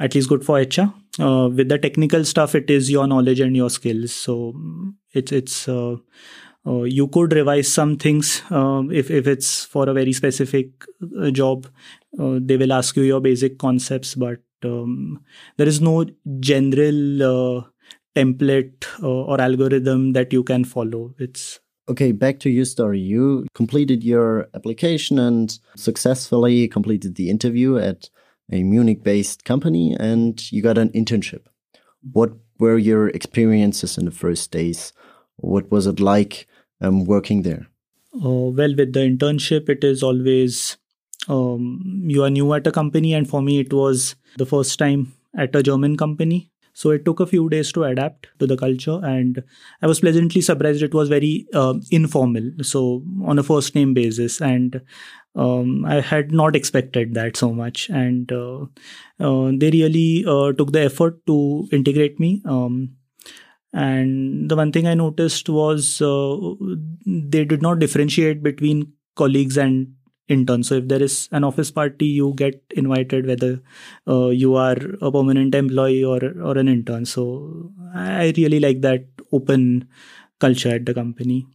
at 0.00 0.14
least 0.14 0.28
good 0.28 0.44
for 0.44 0.58
HR. 0.58 0.94
With 1.18 1.68
the 1.68 1.78
technical 1.78 2.24
stuff, 2.24 2.54
it 2.54 2.70
is 2.70 2.90
your 2.90 3.06
knowledge 3.06 3.40
and 3.40 3.56
your 3.56 3.70
skills. 3.70 4.12
So 4.12 4.52
mm, 4.56 4.94
it's 5.12 5.32
it's 5.32 5.68
uh, 5.68 5.96
you 6.84 7.08
could 7.08 7.32
revise 7.32 7.72
some 7.72 7.96
things 7.96 8.42
uh, 8.50 8.82
if 8.90 9.10
if 9.10 9.26
it's 9.26 9.64
for 9.64 9.88
a 9.88 9.92
very 9.92 10.12
specific 10.12 10.70
uh, 11.20 11.30
job. 11.30 11.66
they 12.48 12.56
will 12.60 12.72
ask 12.74 12.96
you 12.96 13.02
your 13.02 13.20
basic 13.20 13.58
concepts, 13.58 14.14
but 14.14 14.40
um, 14.64 15.20
there 15.56 15.66
is 15.68 15.80
no 15.80 16.04
general 16.40 17.66
template 18.14 18.86
or 19.02 19.40
algorithm 19.40 20.12
that 20.12 20.32
you 20.32 20.42
can 20.44 20.64
follow. 20.64 21.14
It's 21.18 21.58
Okay, 21.88 22.12
back 22.12 22.38
to 22.40 22.50
your 22.50 22.64
story. 22.64 23.00
You 23.00 23.46
completed 23.54 24.04
your 24.04 24.48
application 24.54 25.18
and 25.18 25.58
successfully 25.76 26.68
completed 26.68 27.16
the 27.16 27.28
interview 27.28 27.76
at 27.76 28.08
a 28.50 28.62
Munich 28.62 29.02
based 29.02 29.44
company 29.44 29.96
and 29.98 30.52
you 30.52 30.62
got 30.62 30.78
an 30.78 30.90
internship. 30.90 31.46
What 32.12 32.32
were 32.58 32.78
your 32.78 33.08
experiences 33.08 33.98
in 33.98 34.04
the 34.04 34.12
first 34.12 34.52
days? 34.52 34.92
What 35.36 35.70
was 35.72 35.86
it 35.86 35.98
like 35.98 36.46
um, 36.80 37.04
working 37.04 37.42
there? 37.42 37.66
Uh, 38.14 38.52
well, 38.54 38.76
with 38.76 38.92
the 38.92 39.00
internship, 39.00 39.68
it 39.68 39.82
is 39.82 40.02
always 40.02 40.76
um, 41.28 42.02
you 42.06 42.22
are 42.22 42.30
new 42.30 42.52
at 42.52 42.66
a 42.66 42.72
company, 42.72 43.14
and 43.14 43.28
for 43.28 43.42
me, 43.42 43.58
it 43.58 43.72
was 43.72 44.16
the 44.36 44.46
first 44.46 44.78
time 44.78 45.14
at 45.36 45.56
a 45.56 45.62
German 45.62 45.96
company. 45.96 46.51
So 46.74 46.90
it 46.90 47.04
took 47.04 47.20
a 47.20 47.26
few 47.26 47.48
days 47.50 47.70
to 47.72 47.84
adapt 47.84 48.28
to 48.38 48.46
the 48.46 48.56
culture, 48.56 48.98
and 49.02 49.42
I 49.82 49.86
was 49.86 50.00
pleasantly 50.00 50.40
surprised. 50.40 50.82
It 50.82 50.94
was 50.94 51.08
very 51.08 51.46
uh, 51.52 51.74
informal, 51.90 52.50
so 52.62 53.02
on 53.24 53.38
a 53.38 53.42
first 53.42 53.74
name 53.74 53.92
basis, 53.94 54.40
and 54.40 54.80
um, 55.34 55.84
I 55.84 56.00
had 56.00 56.32
not 56.32 56.56
expected 56.56 57.14
that 57.14 57.36
so 57.36 57.52
much. 57.52 57.88
And 57.90 58.32
uh, 58.32 58.62
uh, 59.20 59.52
they 59.54 59.70
really 59.70 60.24
uh, 60.26 60.52
took 60.52 60.72
the 60.72 60.82
effort 60.82 61.24
to 61.26 61.68
integrate 61.72 62.18
me. 62.18 62.42
Um, 62.44 62.96
and 63.72 64.50
the 64.50 64.56
one 64.56 64.72
thing 64.72 64.86
I 64.86 64.94
noticed 64.94 65.48
was 65.48 66.02
uh, 66.02 66.36
they 67.06 67.44
did 67.44 67.62
not 67.62 67.78
differentiate 67.78 68.42
between 68.42 68.92
colleagues 69.16 69.56
and 69.56 69.94
intern. 70.32 70.62
So 70.62 70.76
if 70.76 70.88
there 70.88 71.02
is 71.02 71.28
an 71.32 71.44
office 71.44 71.70
party, 71.70 72.06
you 72.06 72.32
get 72.36 72.60
invited 72.82 73.26
whether 73.26 73.60
uh, 74.08 74.28
you 74.28 74.54
are 74.56 74.76
a 75.00 75.12
permanent 75.12 75.54
employee 75.54 76.04
or 76.04 76.20
or 76.50 76.58
an 76.58 76.68
intern. 76.68 77.04
So 77.14 77.26
I 77.94 78.32
really 78.36 78.60
like 78.60 78.80
that 78.88 79.06
open 79.32 79.88
culture 80.40 80.74
at 80.76 80.86
the 80.86 80.94
company. 80.94 81.46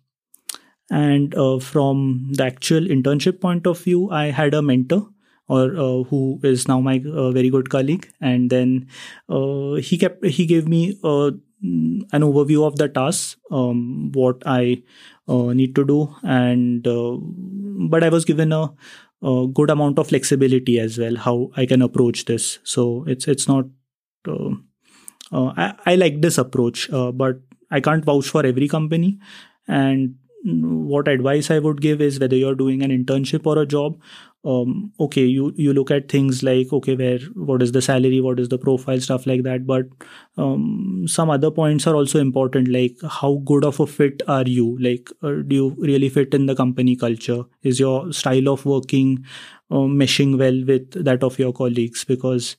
And 0.89 1.35
uh, 1.35 1.59
from 1.59 2.31
the 2.31 2.45
actual 2.45 2.81
internship 2.81 3.41
point 3.41 3.67
of 3.67 3.79
view, 3.79 4.09
I 4.09 4.25
had 4.25 4.53
a 4.53 4.61
mentor 4.61 5.09
or 5.49 5.75
uh, 5.77 6.03
who 6.03 6.39
is 6.43 6.67
now 6.67 6.79
my 6.79 7.01
uh, 7.13 7.31
very 7.31 7.49
good 7.49 7.69
colleague 7.69 8.09
and 8.21 8.49
then 8.49 8.87
uh, 9.29 9.73
he 9.75 9.97
kept 9.97 10.25
he 10.25 10.45
gave 10.45 10.67
me 10.67 10.97
uh, 11.03 11.31
an 11.61 12.21
overview 12.21 12.65
of 12.65 12.75
the 12.75 12.87
tasks 12.89 13.37
um, 13.49 14.11
what 14.11 14.43
i 14.45 14.81
need 15.27 15.75
to 15.75 15.85
do. 15.85 16.15
And 16.23 16.87
uh, 16.87 17.17
but 17.89 18.03
i 18.03 18.09
was 18.09 18.25
given 18.25 18.51
a, 18.51 18.73
a, 19.23 19.47
good 19.53 19.69
amount 19.69 19.99
of 19.99 20.07
flexibility 20.07 20.79
as 20.79 20.97
well 20.97 21.15
how 21.15 21.51
i 21.55 21.65
can 21.65 21.81
approach 21.81 22.25
this. 22.25 22.59
So 22.63 23.03
it's 23.07 23.27
it's 23.27 23.47
not 23.47 23.65
uh, 24.27 24.49
uh, 25.31 25.53
I, 25.57 25.73
I 25.85 25.95
like 25.95 26.21
this 26.21 26.37
approach 26.37 26.89
but 26.91 27.41
i 27.71 27.79
can't 27.79 28.05
vouch 28.05 28.29
for 28.29 28.45
every 28.45 28.67
company. 28.67 29.19
And 29.67 30.15
what 30.43 31.07
advice 31.07 31.51
i 31.51 31.59
would 31.59 31.81
give 31.81 32.01
is 32.01 32.19
whether 32.19 32.35
you're 32.35 32.55
doing 32.55 32.81
an 32.83 32.91
internship 32.91 33.45
or 33.45 33.57
a 33.57 33.65
job 33.65 33.99
um, 34.51 34.91
okay 35.05 35.23
you 35.25 35.53
you 35.57 35.73
look 35.73 35.91
at 35.91 36.07
things 36.09 36.41
like 36.47 36.71
okay 36.77 36.95
where 36.95 37.19
what 37.49 37.61
is 37.65 37.73
the 37.73 37.81
salary 37.81 38.21
what 38.21 38.39
is 38.39 38.49
the 38.49 38.57
profile 38.57 39.01
stuff 39.01 39.27
like 39.27 39.43
that. 39.43 39.65
But 39.67 39.87
um, 40.37 41.05
some 41.07 41.29
other 41.29 41.51
points 41.51 41.87
are 41.87 41.95
also 41.95 42.19
important 42.19 42.69
like 42.69 42.95
how 43.09 43.41
good 43.45 43.65
of 43.65 43.79
a 43.79 43.87
fit 43.87 44.23
are 44.27 44.43
you? 44.43 44.77
Like 44.79 45.09
uh, 45.21 45.41
do 45.47 45.55
you 45.55 45.75
really 45.79 46.09
fit 46.09 46.33
in 46.33 46.45
the 46.45 46.55
company 46.55 46.95
culture? 46.95 47.43
Is 47.63 47.79
your 47.79 48.13
style 48.13 48.49
of 48.49 48.65
working 48.65 49.25
uh, 49.69 49.87
meshing 50.01 50.37
well 50.39 50.63
with 50.65 51.03
that 51.03 51.23
of 51.23 51.39
your 51.39 51.53
colleagues? 51.53 52.05
Because 52.05 52.55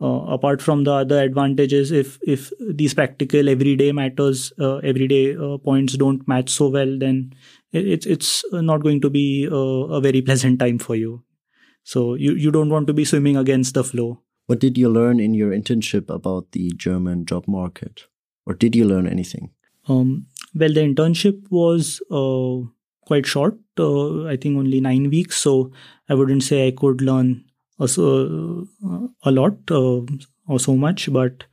uh, 0.00 0.24
apart 0.36 0.60
from 0.60 0.84
the 0.84 0.92
other 0.92 1.22
advantages 1.22 1.90
if 1.90 2.18
if 2.22 2.52
these 2.60 2.94
practical 2.94 3.48
everyday 3.48 3.92
matters 3.92 4.52
uh, 4.60 4.76
everyday 4.78 5.34
uh, 5.36 5.56
points 5.58 5.94
don't 5.94 6.26
match 6.28 6.50
so 6.50 6.68
well 6.68 6.98
then 6.98 7.32
it's 7.72 8.06
it's 8.06 8.44
not 8.52 8.82
going 8.82 9.00
to 9.00 9.10
be 9.10 9.46
a, 9.50 9.54
a, 9.54 10.00
very 10.00 10.20
pleasant 10.20 10.58
time 10.58 10.78
for 10.78 10.96
you 10.96 11.22
so 11.92 12.02
you 12.26 12.32
you 12.44 12.50
don't 12.54 12.74
want 12.74 12.88
to 12.90 12.94
be 12.98 13.04
swimming 13.08 13.36
against 13.40 13.74
the 13.74 13.84
flow. 13.88 14.06
What 14.46 14.60
did 14.62 14.78
you 14.78 14.88
learn 14.94 15.20
in 15.24 15.34
your 15.40 15.52
internship 15.56 16.08
about 16.14 16.50
the 16.56 16.70
german 16.84 17.26
job 17.32 17.46
market? 17.56 18.06
Or 18.44 18.54
did 18.64 18.78
you 18.78 18.86
learn 18.88 19.06
anything? 19.10 19.50
Um, 19.88 20.26
well 20.62 20.74
the 20.78 20.84
internship 20.86 21.50
was 21.58 22.00
uh, 22.20 22.66
quite 23.10 23.30
short 23.34 23.58
uh, 23.78 24.24
i 24.32 24.36
think 24.36 24.58
only 24.62 24.80
9 24.80 25.10
weeks. 25.10 25.42
So 25.48 25.54
i 26.08 26.18
wouldn't 26.20 26.48
say 26.48 26.66
i 26.66 26.72
could 26.82 27.06
learn 27.10 27.32
a, 27.78 27.88
a 29.30 29.36
lot 29.38 29.74
uh, 29.80 30.00
or 30.48 30.60
so 30.68 30.76
much. 30.86 31.08
But 31.20 31.44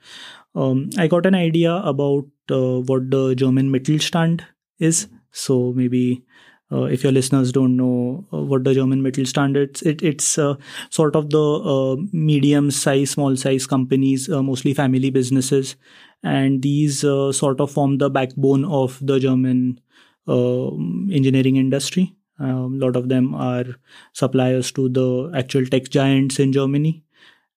um, 0.56 0.90
i 0.98 1.08
got 1.16 1.28
an 1.28 1.36
idea 1.36 1.76
about 1.94 2.26
uh, 2.50 2.80
what 2.92 3.12
the 3.18 3.36
german 3.36 3.72
mittelstand 3.76 4.48
is. 4.80 5.08
So 5.46 5.74
maybe 5.82 6.24
uh, 6.74 6.84
if 6.84 7.04
your 7.04 7.12
listeners 7.12 7.52
don't 7.52 7.78
know 7.78 8.26
uh, 8.34 8.38
what 8.38 8.64
the 8.64 8.74
German 8.74 9.02
Mittelstand's, 9.04 9.82
it, 9.84 10.02
it's 10.02 10.38
uh, 10.38 10.56
sort 10.90 11.16
of 11.16 11.30
the 11.30 11.40
uh, 11.40 11.96
medium 12.12 12.72
size, 12.72 13.12
small 13.12 13.36
size 13.36 13.68
companies, 13.68 14.30
uh, 14.30 14.42
mostly 14.42 14.74
family 14.74 15.10
businesses, 15.10 15.76
and 16.24 16.62
these 16.62 17.02
sort 17.02 17.60
of 17.60 17.70
form 17.70 17.98
the 17.98 18.10
backbone 18.10 18.66
of 18.66 18.98
the 19.02 19.20
German 19.20 19.80
engineering 20.28 21.58
industry. 21.58 22.16
a 22.40 22.52
lot 22.84 22.96
of 22.96 23.10
them 23.10 23.36
are 23.36 23.66
suppliers 24.14 24.72
to 24.72 24.88
the 24.90 25.32
actual 25.36 25.66
tech 25.66 25.90
giants 25.90 26.40
in 26.40 26.54
Germany, 26.54 27.04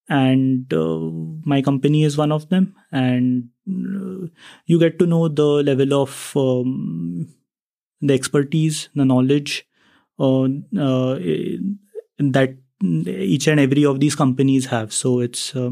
and 0.09 0.75
my 1.47 1.63
company 1.63 2.03
is 2.03 2.17
one 2.17 2.33
of 2.33 2.49
them. 2.49 2.75
And 2.91 3.51
you 4.67 4.81
get 4.81 4.99
to 4.99 5.07
know 5.07 5.29
the 5.29 5.47
level 5.63 5.95
of 5.95 6.33
um, 6.37 7.29
the 8.07 8.15
expertise, 8.15 8.89
the 8.95 9.05
knowledge 9.05 9.67
uh, 10.19 10.45
uh, 10.45 11.19
that 12.19 12.57
each 12.83 13.47
and 13.47 13.61
every 13.61 13.85
of 13.85 14.01
these 14.01 14.15
companies 14.15 14.67
have. 14.67 14.93
So 14.93 15.21
it's 15.21 15.55
uh, 15.55 15.71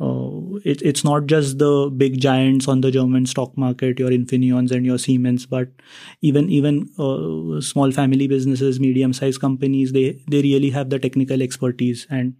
uh, 0.00 0.58
it, 0.64 0.82
it's 0.82 1.04
not 1.04 1.26
just 1.26 1.58
the 1.58 1.90
big 1.96 2.20
giants 2.20 2.68
on 2.68 2.80
the 2.80 2.90
German 2.90 3.26
stock 3.26 3.56
market, 3.56 3.98
your 3.98 4.10
Infineons 4.10 4.70
and 4.70 4.84
your 4.84 4.98
Siemens, 4.98 5.46
but 5.46 5.68
even 6.20 6.50
even 6.50 6.86
small 7.62 7.92
family 7.92 8.26
businesses, 8.26 8.80
medium 8.80 9.12
sized 9.12 9.40
companies, 9.40 9.92
they 9.92 10.18
they 10.30 10.42
really 10.42 10.70
have 10.70 10.90
the 10.90 10.98
technical 10.98 11.42
expertise, 11.42 12.06
and 12.10 12.34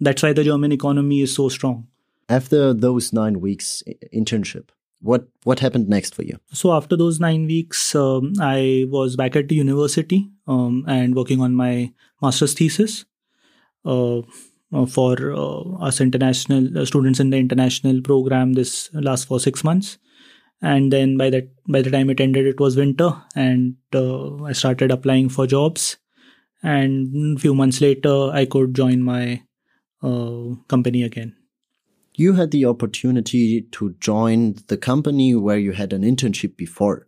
that's 0.00 0.22
why 0.22 0.32
the 0.32 0.44
German 0.44 0.72
economy 0.72 1.20
is 1.22 1.34
so 1.34 1.48
strong. 1.48 1.86
After 2.28 2.74
those 2.74 3.12
nine 3.12 3.40
weeks 3.40 3.82
internship, 4.12 4.70
what 5.06 5.28
what 5.44 5.60
happened 5.60 5.88
next 5.88 6.14
for 6.14 6.22
you? 6.22 6.38
So 6.52 6.72
after 6.72 6.96
those 6.96 7.20
nine 7.20 7.46
weeks 7.46 7.94
um, 7.94 8.32
i 8.40 8.86
was 8.88 9.16
back 9.16 9.36
at 9.36 9.48
the 9.48 9.54
university 9.54 10.30
um, 10.46 10.84
and 10.86 11.14
working 11.14 11.40
on 11.40 11.54
my 11.54 11.92
master's 12.22 12.54
thesis 12.54 13.04
uh, 13.84 14.18
uh, 14.72 14.86
for 14.86 15.32
uh, 15.32 15.86
us 15.86 16.00
international 16.00 16.78
uh, 16.78 16.84
students 16.84 17.20
in 17.20 17.30
the 17.30 17.36
international 17.36 18.02
program 18.02 18.54
this 18.54 18.90
last 18.92 19.26
for 19.26 19.38
six 19.38 19.62
months. 19.62 19.98
And 20.62 20.92
then 20.92 21.16
by 21.16 21.30
that 21.30 21.50
by 21.68 21.82
the 21.82 21.90
time 21.90 22.10
it 22.10 22.20
ended 22.20 22.46
it 22.46 22.58
was 22.58 22.76
winter 22.76 23.10
and 23.34 23.76
uh, 23.94 24.42
i 24.44 24.52
started 24.52 24.90
applying 24.90 25.28
for 25.28 25.46
jobs. 25.46 25.96
And 26.62 27.36
a 27.36 27.40
few 27.40 27.54
months 27.54 27.80
later 27.80 28.30
i 28.42 28.44
could 28.44 28.74
join 28.74 29.02
my 29.02 29.42
uh, 30.02 30.54
company 30.68 31.02
again 31.02 31.36
you 32.18 32.32
had 32.32 32.50
the 32.50 32.64
opportunity 32.64 33.62
to 33.72 33.94
join 34.00 34.56
the 34.68 34.76
company 34.76 35.34
where 35.34 35.58
you 35.58 35.72
had 35.72 35.92
an 35.92 36.02
internship 36.02 36.56
before. 36.56 37.06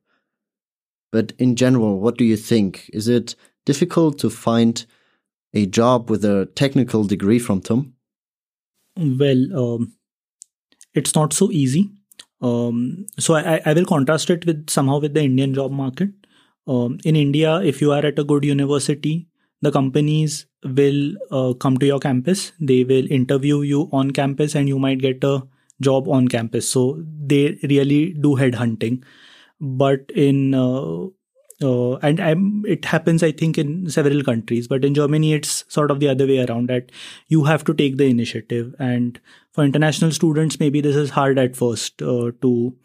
But 1.10 1.32
in 1.38 1.56
general, 1.56 1.98
what 2.00 2.18
do 2.18 2.24
you 2.24 2.36
think? 2.36 2.90
Is 2.92 3.08
it 3.08 3.34
difficult 3.64 4.18
to 4.18 4.30
find 4.30 4.84
a 5.54 5.66
job 5.66 6.10
with 6.10 6.24
a 6.24 6.46
technical 6.54 7.04
degree 7.04 7.38
from 7.38 7.62
TUM? 7.62 7.94
Well, 8.96 9.56
um, 9.56 9.92
it's 10.94 11.14
not 11.14 11.32
so 11.32 11.50
easy. 11.50 11.90
Um, 12.40 13.06
so 13.18 13.34
I, 13.34 13.60
I 13.64 13.72
will 13.72 13.84
contrast 13.84 14.30
it 14.30 14.44
with 14.44 14.68
somehow 14.68 15.00
with 15.00 15.14
the 15.14 15.22
Indian 15.22 15.54
job 15.54 15.72
market. 15.72 16.10
Um, 16.66 16.98
in 17.04 17.16
India, 17.16 17.60
if 17.62 17.80
you 17.80 17.92
are 17.92 18.04
at 18.04 18.18
a 18.18 18.24
good 18.24 18.44
university, 18.44 19.27
the 19.60 19.72
companies 19.72 20.46
will 20.64 21.14
uh, 21.30 21.54
come 21.54 21.78
to 21.78 21.86
your 21.86 21.98
campus. 21.98 22.52
They 22.60 22.84
will 22.84 23.10
interview 23.10 23.62
you 23.62 23.88
on 23.92 24.10
campus 24.12 24.54
and 24.54 24.68
you 24.68 24.78
might 24.78 24.98
get 24.98 25.22
a 25.24 25.42
job 25.80 26.08
on 26.08 26.28
campus. 26.28 26.70
So 26.70 27.02
they 27.20 27.58
really 27.62 28.12
do 28.12 28.36
headhunting. 28.36 29.02
But 29.60 30.10
in 30.14 30.54
uh, 30.54 31.06
uh, 31.60 31.96
and 31.96 32.20
I'm, 32.20 32.64
it 32.68 32.84
happens 32.84 33.24
i 33.24 33.32
think 33.32 33.58
in 33.58 33.90
several 33.90 34.22
countries. 34.22 34.68
But 34.68 34.84
in 34.84 34.94
germany 34.94 35.34
it's 35.34 35.64
sort 35.68 35.90
of 35.90 36.00
the 36.00 36.08
other 36.08 36.26
way 36.26 36.44
around 36.44 36.68
that 36.68 36.92
you 37.26 37.44
have 37.44 37.64
to 37.64 37.74
take 37.74 37.96
the 37.96 38.08
initiative. 38.08 38.74
And 38.78 39.20
for 39.52 39.64
international 39.64 40.12
students 40.12 40.60
maybe 40.60 40.80
this 40.80 40.96
is 40.96 41.10
hard 41.10 41.38
at 41.38 41.56
first 41.56 42.00
uh, 42.02 42.30
to 42.42 42.76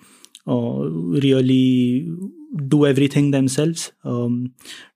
uh, 0.48 0.90
really 1.22 2.12
do 2.68 2.86
everything 2.86 3.32
themselves. 3.32 3.92
Um, 4.04 4.54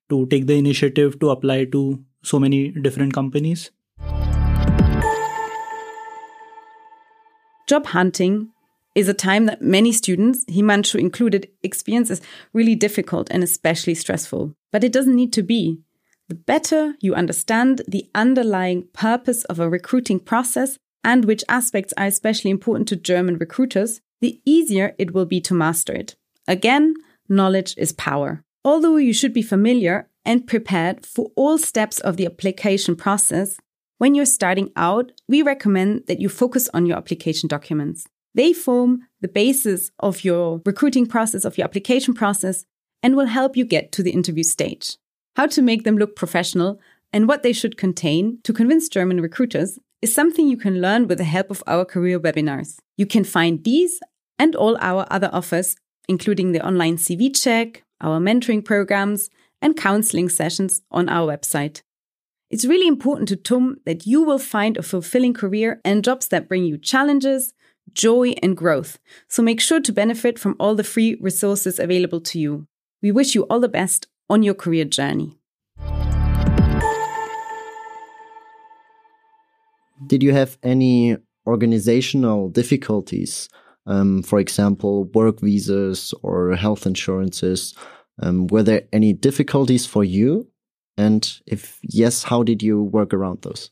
to 0.10 0.26
take 0.28 0.48
the 0.48 0.58
initiative 0.58 1.20
to 1.20 1.30
apply 1.30 1.66
to 1.66 2.04
so 2.24 2.40
many 2.40 2.72
different 2.72 3.14
companies. 3.14 3.72
Job 7.68 7.88
hunting 7.88 8.52
is 8.96 9.08
a 9.08 9.14
time 9.14 9.46
that 9.46 9.62
many 9.62 9.92
students, 9.92 10.46
Himanshu 10.46 11.00
included, 11.00 11.50
experience 11.62 12.10
as 12.10 12.22
really 12.54 12.76
difficult 12.76 13.28
and 13.30 13.44
especially 13.44 13.94
stressful. 13.94 14.54
But 14.72 14.84
it 14.84 14.92
doesn't 14.92 15.16
need 15.16 15.34
to 15.34 15.44
be. 15.44 15.82
The 16.30 16.36
better 16.36 16.96
you 17.00 17.14
understand 17.14 17.84
the 17.88 18.10
underlying 18.16 18.88
purpose 18.94 19.44
of 19.46 19.60
a 19.60 19.70
recruiting 19.70 20.20
process 20.20 20.78
and 21.04 21.26
which 21.26 21.44
aspects 21.48 21.94
are 21.96 22.08
especially 22.08 22.52
important 22.52 22.88
to 22.90 22.96
German 22.96 23.38
recruiters, 23.38 24.02
the 24.20 24.42
easier 24.46 24.96
it 24.98 25.14
will 25.14 25.26
be 25.26 25.40
to 25.42 25.54
master 25.54 25.94
it. 25.94 26.16
Again, 26.48 26.96
knowledge 27.30 27.76
is 27.78 27.94
power. 27.94 28.44
Although 28.68 28.98
you 28.98 29.14
should 29.14 29.32
be 29.32 29.44
familiar 29.44 30.10
and 30.26 30.46
prepared 30.46 31.06
for 31.06 31.32
all 31.38 31.58
steps 31.58 32.02
of 32.02 32.18
the 32.18 32.26
application 32.26 32.98
process, 32.98 33.56
when 33.98 34.14
you're 34.14 34.26
starting 34.26 34.72
out, 34.76 35.14
we 35.30 35.42
recommend 35.42 36.08
that 36.08 36.20
you 36.20 36.28
focus 36.28 36.68
on 36.74 36.86
your 36.86 36.98
application 36.98 37.48
documents. 37.48 38.08
They 38.36 38.52
form 38.52 39.08
the 39.22 39.30
basis 39.30 39.92
of 40.00 40.26
your 40.26 40.62
recruiting 40.66 41.06
process, 41.06 41.46
of 41.46 41.58
your 41.58 41.64
application 41.64 42.14
process, 42.14 42.66
and 43.02 43.16
will 43.16 43.28
help 43.28 43.56
you 43.56 43.64
get 43.64 43.94
to 43.94 44.04
the 44.04 44.12
interview 44.12 44.44
stage. 44.44 44.98
How 45.38 45.46
to 45.48 45.62
make 45.62 45.86
them 45.86 45.98
look 45.98 46.18
professional 46.18 46.82
and 47.14 47.26
what 47.26 47.44
they 47.44 47.54
should 47.54 47.78
contain 47.78 48.40
to 48.44 48.52
convince 48.52 48.90
German 48.90 49.22
recruiters 49.22 49.80
is 50.02 50.14
something 50.14 50.46
you 50.46 50.58
can 50.58 50.82
learn 50.82 51.08
with 51.08 51.20
the 51.20 51.24
help 51.24 51.50
of 51.52 51.64
our 51.68 51.86
career 51.86 52.20
webinars. 52.20 52.80
You 52.98 53.06
can 53.06 53.24
find 53.24 53.64
these 53.64 54.02
and 54.38 54.58
all 54.58 54.78
our 54.82 55.08
other 55.10 55.30
offers, 55.32 55.78
including 56.10 56.52
the 56.52 56.68
online 56.68 56.98
CV 56.98 57.34
check, 57.34 57.84
our 58.02 58.20
mentoring 58.20 58.64
programs, 58.64 59.30
and 59.62 59.76
counseling 59.76 60.30
sessions 60.30 60.82
on 60.92 61.10
our 61.10 61.28
website. 61.28 61.82
It's 62.50 62.66
really 62.66 62.88
important 62.88 63.28
to 63.30 63.36
TUM 63.36 63.82
that 63.86 64.08
you 64.08 64.24
will 64.24 64.40
find 64.40 64.78
a 64.78 64.84
fulfilling 64.84 65.34
career 65.34 65.82
and 65.84 66.04
jobs 66.04 66.28
that 66.30 66.48
bring 66.48 66.64
you 66.64 66.78
challenges, 66.78 67.54
joy, 67.94 68.36
and 68.42 68.56
growth. 68.56 69.00
So 69.28 69.42
make 69.44 69.60
sure 69.60 69.82
to 69.82 69.92
benefit 69.92 70.40
from 70.40 70.56
all 70.60 70.76
the 70.76 70.84
free 70.84 71.18
resources 71.20 71.80
available 71.80 72.22
to 72.22 72.40
you. 72.40 72.68
We 73.02 73.12
wish 73.12 73.36
you 73.36 73.44
all 73.44 73.60
the 73.60 73.68
best 73.68 74.08
on 74.30 74.44
your 74.44 74.54
career 74.54 74.86
journey. 74.86 75.38
Did 80.06 80.24
you 80.24 80.32
have 80.32 80.58
any 80.64 81.18
organizational 81.46 82.50
difficulties? 82.50 83.50
Um, 83.88 84.22
for 84.22 84.40
example, 84.40 85.06
work 85.06 85.40
visas 85.40 86.14
or 86.22 86.56
health 86.56 86.86
insurances. 86.86 87.74
Um, 88.22 88.48
were 88.48 88.64
there 88.64 88.84
any 88.92 89.14
difficulties 89.14 89.86
for 89.86 90.04
you? 90.04 90.48
And 90.98 91.30
if 91.46 91.80
yes, 91.84 92.24
how 92.24 92.44
did 92.44 92.62
you 92.62 92.84
work 92.84 93.14
around 93.14 93.44
those? 93.44 93.72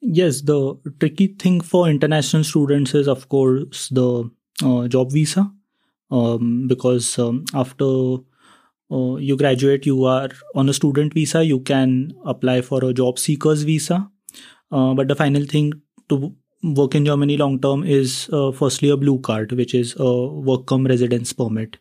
Yes, 0.00 0.40
the 0.40 0.78
tricky 0.98 1.28
thing 1.38 1.60
for 1.60 1.88
international 1.88 2.44
students 2.44 2.94
is, 2.94 3.06
of 3.06 3.28
course, 3.28 3.88
the 3.90 4.30
uh, 4.64 4.88
job 4.88 5.12
visa. 5.12 5.50
Um, 6.10 6.66
because 6.66 7.18
um, 7.18 7.44
after 7.54 7.84
uh, 8.90 9.16
you 9.16 9.36
graduate, 9.36 9.86
you 9.86 10.04
are 10.04 10.30
on 10.54 10.68
a 10.68 10.72
student 10.72 11.14
visa, 11.14 11.44
you 11.44 11.60
can 11.60 12.12
apply 12.24 12.62
for 12.62 12.84
a 12.84 12.92
job 12.92 13.18
seekers 13.18 13.62
visa. 13.62 14.10
Uh, 14.72 14.94
but 14.94 15.08
the 15.08 15.14
final 15.14 15.44
thing 15.44 15.72
to 16.08 16.34
work 16.62 16.94
in 16.94 17.04
Germany 17.04 17.36
long 17.36 17.58
term 17.60 17.84
is 17.84 18.28
uh, 18.32 18.52
firstly 18.52 18.90
a 18.90 18.96
blue 18.96 19.18
card, 19.18 19.52
which 19.52 19.74
is 19.74 19.94
a 19.98 20.26
work 20.26 20.66
cum 20.66 20.86
residence 20.86 21.32
permit. 21.32 21.78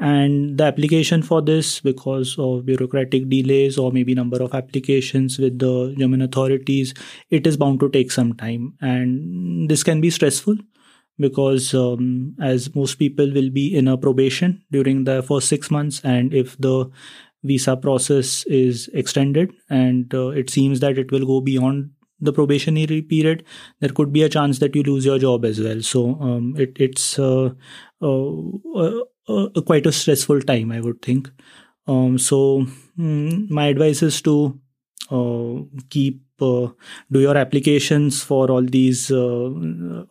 And 0.00 0.58
the 0.58 0.64
application 0.64 1.22
for 1.22 1.42
this 1.42 1.80
because 1.80 2.36
of 2.38 2.64
bureaucratic 2.64 3.28
delays 3.28 3.76
or 3.76 3.90
maybe 3.90 4.14
number 4.14 4.40
of 4.40 4.54
applications 4.54 5.40
with 5.40 5.58
the 5.58 5.92
german 5.98 6.22
authorities 6.22 6.94
it 7.30 7.48
is 7.48 7.56
bound 7.56 7.80
to 7.80 7.88
take 7.88 8.12
some 8.12 8.32
time. 8.34 8.74
And 8.80 9.68
this 9.68 9.82
can 9.82 10.00
be 10.00 10.10
stressful 10.10 10.56
because 11.18 11.74
um, 11.74 12.36
as 12.40 12.72
most 12.76 12.94
people 12.94 13.32
will 13.32 13.50
be 13.50 13.74
in 13.74 13.88
a 13.88 13.98
probation 13.98 14.62
during 14.70 15.02
the 15.02 15.20
first 15.20 15.48
6 15.48 15.68
months 15.72 16.00
and 16.04 16.32
if 16.32 16.56
the 16.58 16.88
visa 17.42 17.76
process 17.76 18.44
is 18.44 18.88
extended 18.94 19.52
and 19.68 20.14
uh, 20.14 20.28
it 20.28 20.48
seems 20.48 20.78
that 20.78 20.96
it 20.96 21.10
will 21.10 21.26
go 21.26 21.40
beyond 21.40 21.90
the 22.20 22.32
probationary 22.32 23.00
period 23.02 23.44
there 23.80 23.90
could 23.90 24.12
be 24.12 24.22
a 24.22 24.28
chance 24.28 24.58
that 24.58 24.74
you 24.74 24.82
lose 24.82 25.04
your 25.04 25.18
job 25.18 25.44
as 25.44 25.60
well 25.60 25.80
so 25.80 26.18
um, 26.20 26.54
it, 26.58 26.72
it's 26.78 27.18
uh, 27.18 27.50
uh, 28.02 28.30
uh 28.76 29.00
uh, 29.28 29.48
quite 29.66 29.86
a 29.86 29.92
stressful 29.92 30.40
time, 30.42 30.72
I 30.72 30.80
would 30.80 31.02
think. 31.02 31.30
Um, 31.86 32.18
so 32.18 32.66
mm, 32.98 33.48
my 33.50 33.66
advice 33.66 34.02
is 34.02 34.20
to 34.22 34.58
uh, 35.10 35.62
keep 35.90 36.22
uh, 36.40 36.68
do 37.10 37.20
your 37.20 37.36
applications 37.36 38.22
for 38.22 38.50
all 38.50 38.62
these 38.62 39.10
uh, 39.10 39.50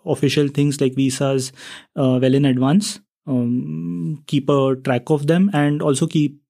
official 0.05 0.49
things 0.49 0.81
like 0.81 0.95
visas 0.95 1.51
uh, 1.95 2.19
well 2.21 2.33
in 2.33 2.45
advance. 2.45 2.99
Um, 3.25 4.23
keep 4.27 4.49
a 4.49 4.75
track 4.83 5.09
of 5.09 5.27
them 5.27 5.49
and 5.53 5.81
also 5.81 6.07
keep 6.07 6.39
uh, 6.39 6.46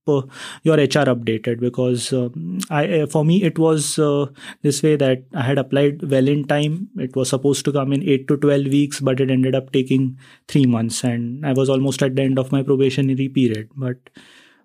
your 0.64 0.78
HR 0.78 1.08
updated 1.14 1.60
because 1.60 2.12
um, 2.14 2.60
I 2.70 3.06
for 3.06 3.24
me 3.26 3.44
it 3.44 3.60
was 3.60 4.00
uh, 4.00 4.28
this 4.62 4.82
way 4.84 4.96
that 4.96 5.24
I 5.34 5.44
had 5.44 5.58
applied 5.58 6.10
well 6.10 6.28
in 6.28 6.46
time. 6.46 6.90
It 6.98 7.16
was 7.16 7.30
supposed 7.30 7.66
to 7.66 7.72
come 7.72 7.94
in 7.94 8.04
eight 8.04 8.28
to 8.30 8.38
twelve 8.38 8.66
weeks, 8.66 9.00
but 9.00 9.20
it 9.20 9.32
ended 9.32 9.56
up 9.56 9.72
taking 9.72 10.18
three 10.48 10.66
months, 10.66 11.04
and 11.04 11.46
I 11.46 11.54
was 11.54 11.70
almost 11.70 12.04
at 12.04 12.16
the 12.16 12.24
end 12.24 12.40
of 12.40 12.52
my 12.52 12.64
probationary 12.64 13.30
period. 13.30 13.70
But 13.76 13.98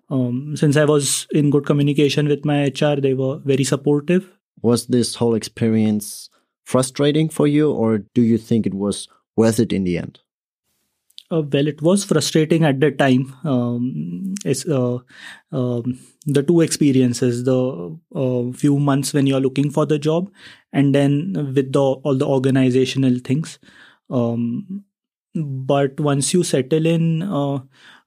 um, 0.09 0.55
since 0.55 0.77
I 0.77 0.85
was 0.85 1.27
in 1.31 1.49
good 1.49 1.65
communication 1.65 2.27
with 2.27 2.45
my 2.45 2.65
HR, 2.65 2.99
they 2.99 3.13
were 3.13 3.39
very 3.39 3.63
supportive. 3.63 4.29
Was 4.61 4.87
this 4.87 5.15
whole 5.15 5.35
experience 5.35 6.29
frustrating 6.63 7.29
for 7.29 7.47
you, 7.47 7.71
or 7.71 7.99
do 8.13 8.21
you 8.21 8.37
think 8.37 8.65
it 8.65 8.73
was 8.73 9.07
worth 9.35 9.59
it 9.59 9.73
in 9.73 9.83
the 9.83 9.97
end? 9.97 10.19
Uh, 11.33 11.41
well, 11.51 11.67
it 11.67 11.81
was 11.81 12.03
frustrating 12.03 12.63
at 12.65 12.79
the 12.79 12.91
time. 12.91 13.33
Um, 13.43 14.33
uh, 14.45 14.97
um, 15.51 15.99
the 16.25 16.43
two 16.43 16.61
experiences: 16.61 17.43
the 17.45 17.97
uh, 18.13 18.51
few 18.51 18.77
months 18.77 19.13
when 19.13 19.25
you 19.25 19.35
are 19.35 19.39
looking 19.41 19.71
for 19.71 19.85
the 19.85 19.97
job, 19.97 20.29
and 20.73 20.93
then 20.93 21.53
with 21.55 21.71
the 21.71 21.81
all 21.81 22.15
the 22.15 22.27
organizational 22.27 23.19
things. 23.23 23.57
Um, 24.09 24.83
but 25.35 25.99
once 25.99 26.33
you 26.33 26.43
settle 26.43 26.85
in, 26.85 27.23
uh, 27.23 27.59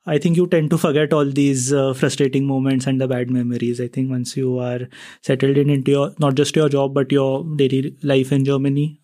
I 0.06 0.18
think 0.18 0.36
you 0.36 0.46
tend 0.46 0.70
to 0.70 0.78
forget 0.78 1.12
all 1.12 1.24
these 1.24 1.72
uh, 1.72 1.94
frustrating 1.94 2.46
moments 2.46 2.86
and 2.86 3.00
the 3.00 3.08
bad 3.08 3.30
memories. 3.30 3.80
I 3.80 3.88
think 3.88 4.10
once 4.10 4.36
you 4.36 4.58
are 4.58 4.88
settled 5.22 5.56
in 5.56 5.70
into 5.70 5.90
your 5.92 6.14
not 6.20 6.36
just 6.36 6.54
your 6.56 6.68
job 6.68 6.94
but 6.94 7.12
your 7.12 7.44
daily 7.56 7.96
life 8.02 8.32
in 8.32 8.44
Germany 8.44 9.00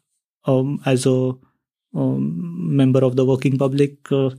um, 0.46 0.80
as 0.86 1.06
a 1.06 1.32
um, 1.94 2.76
member 2.76 3.04
of 3.04 3.16
the 3.16 3.24
working 3.24 3.58
public, 3.58 4.10
uh, 4.10 4.30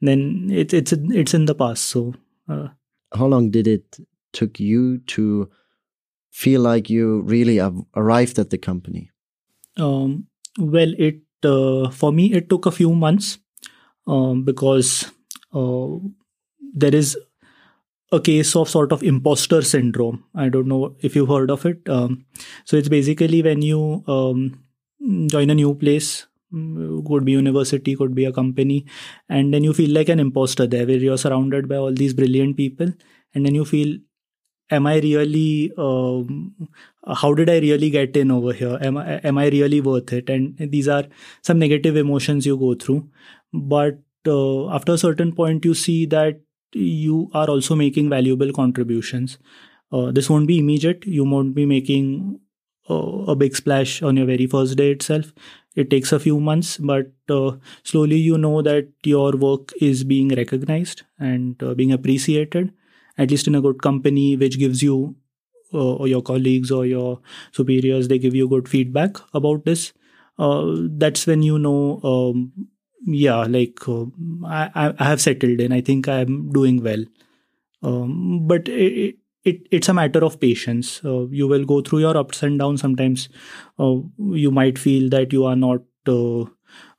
then 0.00 0.48
it's 0.50 0.74
it's 0.74 0.92
it's 0.92 1.34
in 1.34 1.46
the 1.46 1.54
past. 1.54 1.86
So, 1.86 2.14
uh, 2.48 2.68
how 3.14 3.26
long 3.26 3.50
did 3.50 3.66
it 3.66 3.98
took 4.32 4.60
you 4.60 4.98
to 4.98 5.50
feel 6.30 6.60
like 6.60 6.88
you 6.88 7.22
really 7.22 7.58
arrived 7.96 8.38
at 8.38 8.50
the 8.50 8.58
company? 8.58 9.10
Um, 9.76 10.26
well, 10.58 10.92
it 10.98 11.22
uh, 11.44 11.90
for 11.90 12.12
me 12.12 12.32
it 12.32 12.48
took 12.48 12.66
a 12.66 12.72
few 12.72 12.94
months 12.94 13.38
um, 14.06 14.44
because 14.44 15.10
uh, 15.52 15.98
there 16.74 16.94
is 16.94 17.18
a 18.12 18.20
case 18.20 18.56
of 18.56 18.68
sort 18.68 18.92
of 18.92 19.02
imposter 19.02 19.62
syndrome. 19.62 20.24
I 20.34 20.48
don't 20.48 20.66
know 20.66 20.96
if 21.00 21.14
you've 21.14 21.28
heard 21.28 21.50
of 21.50 21.64
it. 21.64 21.88
Um, 21.88 22.24
so 22.64 22.76
it's 22.76 22.88
basically 22.88 23.42
when 23.42 23.62
you 23.62 24.02
um, 24.08 24.64
join 25.28 25.50
a 25.50 25.54
new 25.54 25.74
place 25.74 26.26
could 26.50 27.24
be 27.24 27.32
university 27.32 27.94
could 27.96 28.14
be 28.14 28.24
a 28.24 28.32
company. 28.32 28.86
And 29.28 29.54
then 29.54 29.64
you 29.64 29.72
feel 29.72 29.90
like 29.90 30.08
an 30.08 30.20
imposter 30.20 30.66
there 30.66 30.86
where 30.86 30.96
you're 30.96 31.18
surrounded 31.18 31.68
by 31.68 31.76
all 31.76 31.92
these 31.92 32.14
brilliant 32.14 32.56
people. 32.56 32.92
And 33.34 33.46
then 33.46 33.54
you 33.54 33.64
feel 33.64 33.98
am 34.70 34.86
i 34.86 34.98
really 34.98 35.72
um, 35.78 36.54
how 37.22 37.32
did 37.34 37.50
i 37.50 37.58
really 37.58 37.90
get 37.90 38.16
in 38.16 38.30
over 38.30 38.52
here? 38.52 38.78
Am 38.82 38.96
i 38.96 39.18
am 39.30 39.38
i 39.38 39.48
really 39.48 39.80
worth 39.80 40.12
it? 40.12 40.30
And 40.30 40.56
these 40.58 40.88
are 40.88 41.04
some 41.42 41.58
negative 41.58 41.96
emotions 41.96 42.46
you 42.46 42.56
go 42.56 42.74
through. 42.74 43.08
But 43.52 43.98
uh, 44.26 44.70
after 44.70 44.92
a 44.92 44.98
certain 44.98 45.32
point 45.32 45.64
you 45.64 45.74
see 45.74 46.06
that 46.06 46.40
you 46.72 47.30
are 47.34 47.48
also 47.48 47.74
making 47.74 48.10
valuable 48.10 48.52
contributions. 48.52 49.38
Uh, 49.92 50.12
this 50.12 50.30
won't 50.30 50.46
be 50.46 50.58
immediate. 50.58 51.04
You 51.04 51.24
won't 51.24 51.54
be 51.54 51.66
making 51.66 52.40
a 52.88 53.36
big 53.36 53.54
splash 53.56 54.02
on 54.02 54.16
your 54.16 54.26
very 54.26 54.46
first 54.46 54.76
day 54.76 54.90
itself. 54.92 55.32
It 55.76 55.90
takes 55.90 56.12
a 56.12 56.18
few 56.18 56.40
months 56.40 56.76
but 56.78 57.12
uh, 57.28 57.52
slowly 57.84 58.16
you 58.16 58.36
know 58.36 58.60
that 58.62 58.88
your 59.04 59.32
work 59.32 59.72
is 59.80 60.02
being 60.04 60.28
recognized 60.28 61.02
and 61.18 61.62
uh, 61.62 61.74
being 61.74 61.92
appreciated 61.92 62.72
at 63.16 63.30
least 63.30 63.46
in 63.46 63.54
a 63.54 63.60
good 63.60 63.80
company 63.80 64.36
which 64.36 64.58
gives 64.58 64.82
you 64.82 65.14
uh, 65.72 65.94
or 65.94 66.08
your 66.08 66.22
colleagues 66.22 66.70
or 66.70 66.86
your 66.86 67.20
superiors 67.52 68.08
they 68.08 68.18
give 68.18 68.34
you 68.34 68.48
good 68.48 68.68
feedback 68.68 69.16
about 69.34 69.64
this. 69.64 69.92
Uh, 70.38 70.74
that's 70.98 71.26
when 71.26 71.42
you 71.42 71.58
know 71.58 72.00
um, 72.02 72.52
yeah 73.06 73.44
like 73.44 73.88
uh, 73.88 74.04
I, 74.46 74.92
I 74.98 75.04
have 75.04 75.20
settled 75.20 75.60
in. 75.60 75.72
I 75.72 75.80
think 75.80 76.08
i'm 76.08 76.50
doing 76.52 76.82
well. 76.82 77.04
Um, 77.82 78.46
but 78.46 78.68
it, 78.68 79.16
it, 79.44 79.66
it's 79.70 79.88
a 79.88 79.94
matter 79.94 80.24
of 80.24 80.40
patience. 80.40 81.00
Uh, 81.04 81.26
you 81.28 81.48
will 81.48 81.64
go 81.64 81.80
through 81.80 82.00
your 82.00 82.16
ups 82.16 82.42
and 82.42 82.58
downs. 82.58 82.80
Sometimes 82.80 83.28
uh, 83.78 83.96
you 84.18 84.50
might 84.50 84.78
feel 84.78 85.08
that 85.10 85.32
you 85.32 85.44
are 85.44 85.56
not 85.56 85.80
uh, 86.06 86.44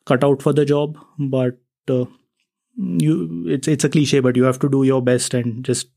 cut 0.06 0.24
out 0.24 0.42
for 0.42 0.54
the 0.54 0.66
job, 0.66 0.98
but 1.18 1.60
uh, 1.88 2.06
you 2.78 3.46
it's 3.48 3.68
it's 3.68 3.84
a 3.84 3.90
cliche, 3.90 4.20
but 4.20 4.36
you 4.36 4.44
have 4.44 4.60
to 4.60 4.70
do 4.70 4.84
your 4.84 5.02
best 5.02 5.34
and 5.34 5.64
just 5.64 5.88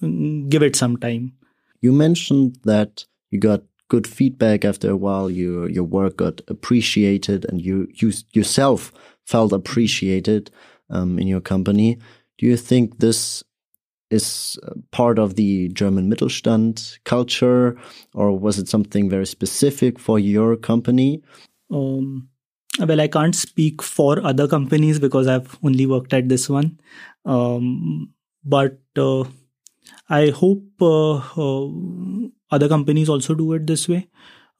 give 0.00 0.62
it 0.62 0.76
some 0.76 0.96
time. 0.96 1.32
You 1.80 1.92
mentioned 1.92 2.58
that 2.64 3.06
you 3.30 3.38
got 3.40 3.62
good 3.88 4.06
feedback 4.06 4.64
after 4.64 4.90
a 4.90 4.96
while. 4.96 5.30
Your 5.30 5.68
your 5.68 5.84
work 5.84 6.16
got 6.16 6.40
appreciated, 6.48 7.46
and 7.48 7.60
you 7.60 7.88
you 7.94 8.12
yourself 8.32 8.92
felt 9.24 9.52
appreciated 9.52 10.50
um, 10.90 11.18
in 11.18 11.26
your 11.26 11.40
company. 11.40 11.98
Do 12.38 12.46
you 12.46 12.56
think 12.56 12.98
this 12.98 13.42
is 14.12 14.58
part 14.90 15.18
of 15.18 15.36
the 15.36 15.68
German 15.70 16.10
Mittelstand 16.10 16.98
culture, 17.04 17.76
or 18.14 18.38
was 18.38 18.58
it 18.58 18.68
something 18.68 19.08
very 19.08 19.26
specific 19.26 19.98
for 19.98 20.18
your 20.18 20.56
company? 20.56 21.22
Um, 21.70 22.28
well, 22.78 23.00
I 23.00 23.08
can't 23.08 23.34
speak 23.34 23.82
for 23.82 24.24
other 24.24 24.48
companies 24.48 24.98
because 24.98 25.26
I've 25.26 25.58
only 25.62 25.86
worked 25.86 26.12
at 26.12 26.28
this 26.28 26.48
one. 26.48 26.80
Um, 27.24 28.12
but 28.44 28.80
uh, 28.96 29.24
I 30.08 30.30
hope 30.30 30.64
uh, 30.80 31.16
uh, 31.16 31.68
other 32.50 32.68
companies 32.68 33.08
also 33.08 33.34
do 33.34 33.52
it 33.54 33.66
this 33.66 33.88
way. 33.88 34.08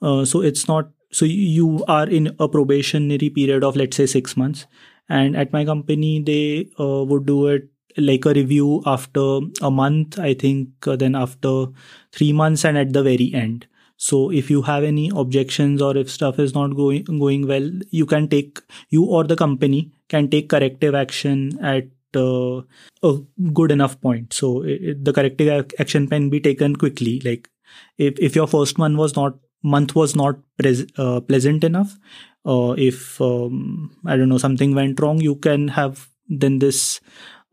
Uh, 0.00 0.24
so 0.24 0.40
it's 0.40 0.68
not 0.68 0.90
so 1.12 1.24
you 1.26 1.84
are 1.88 2.08
in 2.08 2.34
a 2.38 2.48
probationary 2.48 3.28
period 3.30 3.62
of 3.62 3.76
let's 3.76 3.96
say 3.96 4.06
six 4.06 4.36
months, 4.36 4.66
and 5.08 5.36
at 5.36 5.52
my 5.52 5.64
company 5.64 6.22
they 6.22 6.70
uh, 6.80 7.04
would 7.04 7.26
do 7.26 7.46
it 7.48 7.68
like 7.96 8.24
a 8.24 8.33
review 8.33 8.83
after 8.87 9.40
a 9.61 9.70
month. 9.70 10.18
I 10.18 10.35
think 10.35 10.68
uh, 10.87 10.96
then 10.96 11.14
after 11.14 11.66
three 12.12 12.33
months 12.33 12.64
and 12.64 12.78
at 12.78 12.92
the 12.92 13.02
very 13.02 13.33
end. 13.35 13.66
So 13.96 14.33
if 14.33 14.50
you 14.50 14.62
have 14.62 14.83
any 14.83 15.11
objections 15.14 15.81
or 15.81 15.96
if 15.96 16.11
stuff 16.11 16.38
is 16.38 16.55
not 16.55 16.74
going 16.74 17.05
going 17.05 17.46
well, 17.46 17.70
you 17.90 18.05
can 18.05 18.28
take 18.28 18.61
you 18.90 19.05
or 19.05 19.24
the 19.24 19.37
company 19.37 19.92
can 20.09 20.28
take 20.28 20.48
corrective 20.48 20.94
action 20.94 21.59
at 21.62 21.85
uh, 22.16 22.62
a 23.02 23.18
good 23.52 23.70
enough 23.70 24.00
point. 24.00 24.33
So 24.33 24.62
it, 24.62 25.05
the 25.05 25.12
corrective 25.12 25.70
action 25.78 26.09
can 26.09 26.31
be 26.31 26.40
taken 26.40 26.76
quickly. 26.76 27.20
Like 27.24 27.48
if 27.96 28.18
if 28.18 28.35
your 28.35 28.48
first 28.48 28.78
one 28.78 28.96
was 28.96 29.14
not 29.14 29.38
month 29.62 29.94
was 29.94 30.16
not 30.16 30.37
uh, 30.98 31.20
pleasant 31.20 31.64
enough, 31.64 31.96
uh, 32.44 32.74
if 32.76 33.20
um, 33.20 33.96
I 34.05 34.16
don't 34.16 34.28
know 34.28 34.38
something 34.38 34.74
went 34.74 35.00
wrong, 35.00 35.20
you 35.20 35.37
can 35.37 35.68
have 35.68 36.09
then 36.28 36.59
this 36.59 37.00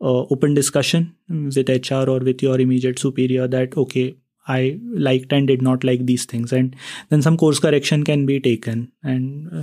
uh, 0.00 0.24
open 0.30 0.54
discussion 0.54 1.14
with 1.28 1.68
HR 1.68 2.08
or 2.08 2.20
with 2.20 2.42
your 2.42 2.58
immediate 2.60 2.98
superior 2.98 3.46
that 3.46 3.76
okay 3.76 4.16
I 4.48 4.78
liked 4.82 5.32
and 5.32 5.46
did 5.46 5.62
not 5.62 5.84
like 5.84 6.06
these 6.06 6.24
things. 6.24 6.52
And 6.52 6.74
then 7.08 7.22
some 7.22 7.36
course 7.36 7.58
correction 7.58 8.04
can 8.04 8.26
be 8.26 8.40
taken. 8.40 8.92
And 9.02 9.48
uh, 9.54 9.62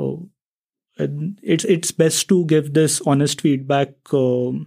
oh, 0.00 0.28
it's 0.98 1.64
it's 1.64 1.92
best 1.92 2.28
to 2.28 2.44
give 2.46 2.74
this 2.74 3.00
honest 3.06 3.40
feedback 3.40 3.90
um, 4.12 4.66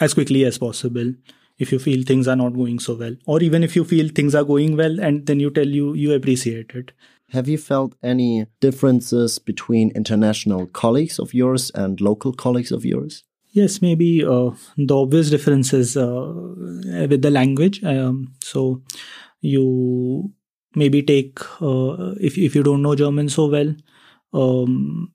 as 0.00 0.14
quickly 0.14 0.44
as 0.44 0.58
possible 0.58 1.12
if 1.58 1.72
you 1.72 1.78
feel 1.78 2.04
things 2.04 2.28
are 2.28 2.36
not 2.36 2.54
going 2.54 2.78
so 2.78 2.94
well. 2.94 3.16
Or 3.26 3.42
even 3.42 3.64
if 3.64 3.74
you 3.74 3.84
feel 3.84 4.08
things 4.08 4.34
are 4.34 4.44
going 4.44 4.76
well 4.76 5.00
and 5.00 5.26
then 5.26 5.40
you 5.40 5.50
tell 5.50 5.66
you 5.66 5.94
you 5.94 6.12
appreciate 6.12 6.72
it. 6.74 6.92
Have 7.30 7.48
you 7.48 7.58
felt 7.58 7.96
any 8.04 8.46
differences 8.60 9.40
between 9.40 9.90
international 9.90 10.66
colleagues 10.66 11.18
of 11.18 11.34
yours 11.34 11.72
and 11.74 12.00
local 12.00 12.32
colleagues 12.32 12.70
of 12.70 12.84
yours 12.84 13.24
yes 13.56 13.80
maybe 13.80 14.24
uh, 14.24 14.50
the 14.76 14.96
obvious 14.96 15.30
differences 15.30 15.96
uh, 15.96 16.32
with 17.10 17.22
the 17.22 17.30
language 17.30 17.82
um, 17.84 18.32
so 18.42 18.82
you 19.40 20.30
maybe 20.74 21.02
take 21.02 21.40
uh, 21.62 22.14
if, 22.20 22.36
if 22.36 22.54
you 22.54 22.62
don't 22.62 22.82
know 22.82 22.94
german 22.94 23.28
so 23.28 23.46
well 23.46 23.74
um, 24.34 25.12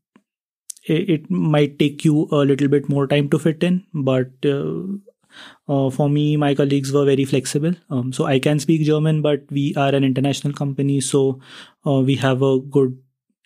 it, 0.87 1.09
it, 1.09 1.29
might 1.29 1.77
take 1.77 2.03
you 2.03 2.27
a 2.31 2.37
little 2.37 2.67
bit 2.67 2.89
more 2.89 3.05
time 3.07 3.29
to 3.29 3.37
fit 3.37 3.63
in 3.63 3.83
but 3.93 4.31
uh, 4.45 4.81
uh, 5.67 5.89
for 5.89 6.09
me 6.09 6.35
my 6.35 6.55
colleagues 6.55 6.91
were 6.91 7.05
very 7.05 7.25
flexible. 7.25 7.73
Um, 7.89 8.11
so 8.11 8.25
i 8.25 8.39
can 8.39 8.59
speak 8.59 8.81
german 8.83 9.21
but 9.21 9.43
we 9.51 9.75
are 9.75 9.93
an 9.93 10.03
international 10.03 10.53
company 10.53 10.99
so 10.99 11.39
uh, 11.85 11.99
we 11.99 12.15
have 12.15 12.41
a 12.41 12.59
good 12.59 12.97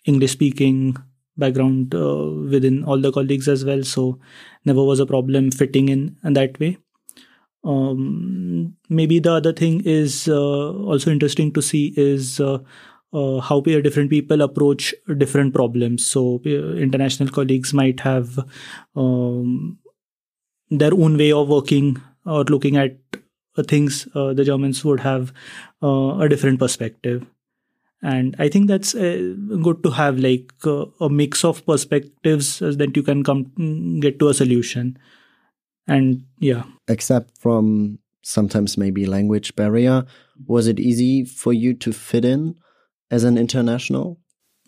english 0.06 0.32
speaking 0.32 0.96
background 1.36 1.94
uh, 1.94 2.30
within 2.50 2.84
all 2.84 2.98
the 2.98 3.12
colleagues 3.12 3.48
as 3.48 3.64
well 3.64 3.82
so 3.82 4.18
never 4.64 4.82
was 4.82 5.00
a 5.00 5.06
problem 5.06 5.50
fitting 5.50 5.88
in, 5.88 6.16
in 6.24 6.32
that 6.32 6.58
way 6.60 6.76
um, 7.64 8.76
maybe 8.88 9.18
the 9.18 9.32
other 9.32 9.52
thing 9.52 9.82
is 9.84 10.28
uh, 10.28 10.72
also 10.72 11.10
interesting 11.10 11.52
to 11.52 11.60
see 11.60 11.92
is 11.96 12.38
uh, 12.38 12.58
uh, 13.12 13.40
how 13.40 13.60
different 13.60 14.10
people 14.10 14.42
approach 14.42 14.94
different 15.18 15.54
problems. 15.54 16.06
So, 16.06 16.40
international 16.44 17.30
colleagues 17.30 17.72
might 17.72 18.00
have 18.00 18.38
um, 18.94 19.78
their 20.70 20.94
own 20.94 21.16
way 21.16 21.32
of 21.32 21.48
working 21.48 22.00
or 22.24 22.44
looking 22.44 22.76
at 22.76 22.98
uh, 23.56 23.62
things. 23.62 24.06
Uh, 24.14 24.32
the 24.32 24.44
Germans 24.44 24.84
would 24.84 25.00
have 25.00 25.32
uh, 25.82 26.18
a 26.18 26.28
different 26.28 26.58
perspective. 26.58 27.26
And 28.02 28.36
I 28.38 28.48
think 28.48 28.68
that's 28.68 28.94
uh, 28.94 29.34
good 29.62 29.82
to 29.82 29.90
have 29.90 30.18
like 30.18 30.52
a 30.64 31.08
mix 31.08 31.44
of 31.44 31.64
perspectives 31.66 32.56
so 32.56 32.72
that 32.72 32.96
you 32.96 33.02
can 33.02 33.24
come 33.24 33.46
mm, 33.58 34.00
get 34.00 34.18
to 34.18 34.28
a 34.28 34.34
solution. 34.34 34.98
And 35.88 36.24
yeah. 36.38 36.64
Except 36.88 37.38
from 37.38 37.98
sometimes 38.22 38.76
maybe 38.76 39.06
language 39.06 39.56
barrier, 39.56 40.04
was 40.46 40.66
it 40.66 40.78
easy 40.78 41.24
for 41.24 41.52
you 41.52 41.74
to 41.74 41.92
fit 41.92 42.24
in? 42.24 42.56
as 43.10 43.24
an 43.24 43.38
international? 43.38 44.18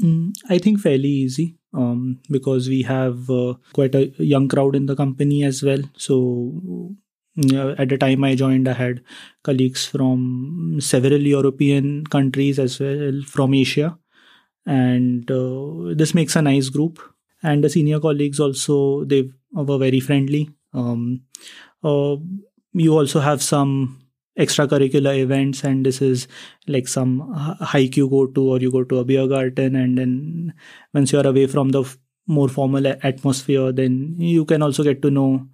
Mm, 0.03 0.33
I 0.49 0.59
think 0.59 0.81
fairly 0.81 1.09
easy 1.09 1.57
um, 1.75 2.21
because 2.31 2.69
we 2.69 2.83
have 2.83 3.29
uh, 3.31 3.55
quite 3.73 3.95
a 3.95 4.12
young 4.19 4.49
crowd 4.49 4.77
in 4.77 4.87
the 4.87 4.97
company 4.97 5.45
as 5.45 5.62
well. 5.62 5.81
So 5.97 6.95
at 7.79 7.88
the 7.88 7.98
time 7.98 8.24
I 8.24 8.35
joined, 8.35 8.68
I 8.68 8.72
had 8.72 9.03
colleagues 9.42 9.87
from 9.87 10.79
several 10.81 11.20
European 11.20 12.05
countries 12.07 12.59
as 12.59 12.81
well 12.81 13.22
from 13.27 13.55
Asia, 13.55 13.98
and 14.66 15.31
uh, 15.31 15.94
this 15.94 16.14
makes 16.14 16.37
a 16.37 16.42
nice 16.42 16.68
group. 16.68 16.98
And 17.42 17.62
the 17.62 17.70
senior 17.70 18.01
colleagues 18.01 18.40
also 18.40 19.05
they 19.05 19.31
were 19.53 19.79
very 19.79 20.01
friendly. 20.01 20.51
Um, 20.74 21.22
uh, 21.85 22.16
you 22.72 22.92
also 22.96 23.20
have 23.20 23.42
some 23.42 24.01
extracurricular 24.38 25.18
events 25.18 25.64
and 25.64 25.85
this 25.85 26.01
is 26.01 26.29
like 26.68 26.87
some 26.87 27.20
hike 27.61 27.96
you 27.96 28.09
go 28.09 28.27
to 28.27 28.51
or 28.51 28.59
you 28.61 28.70
go 28.70 28.85
to 28.85 28.98
a 28.98 29.05
beer 29.05 29.27
garden 29.27 29.74
and 29.74 29.98
then 29.98 30.55
once 30.94 31.11
you're 31.12 31.27
away 31.27 31.46
from 31.46 31.70
the 31.70 31.83
more 32.29 32.48
formal 32.48 32.87
atmosphere 33.03 33.72
then 33.72 34.14
you 34.18 34.44
can 34.44 34.62
also 34.62 34.85
get 34.85 35.03
to 35.03 35.11
know 35.11 35.44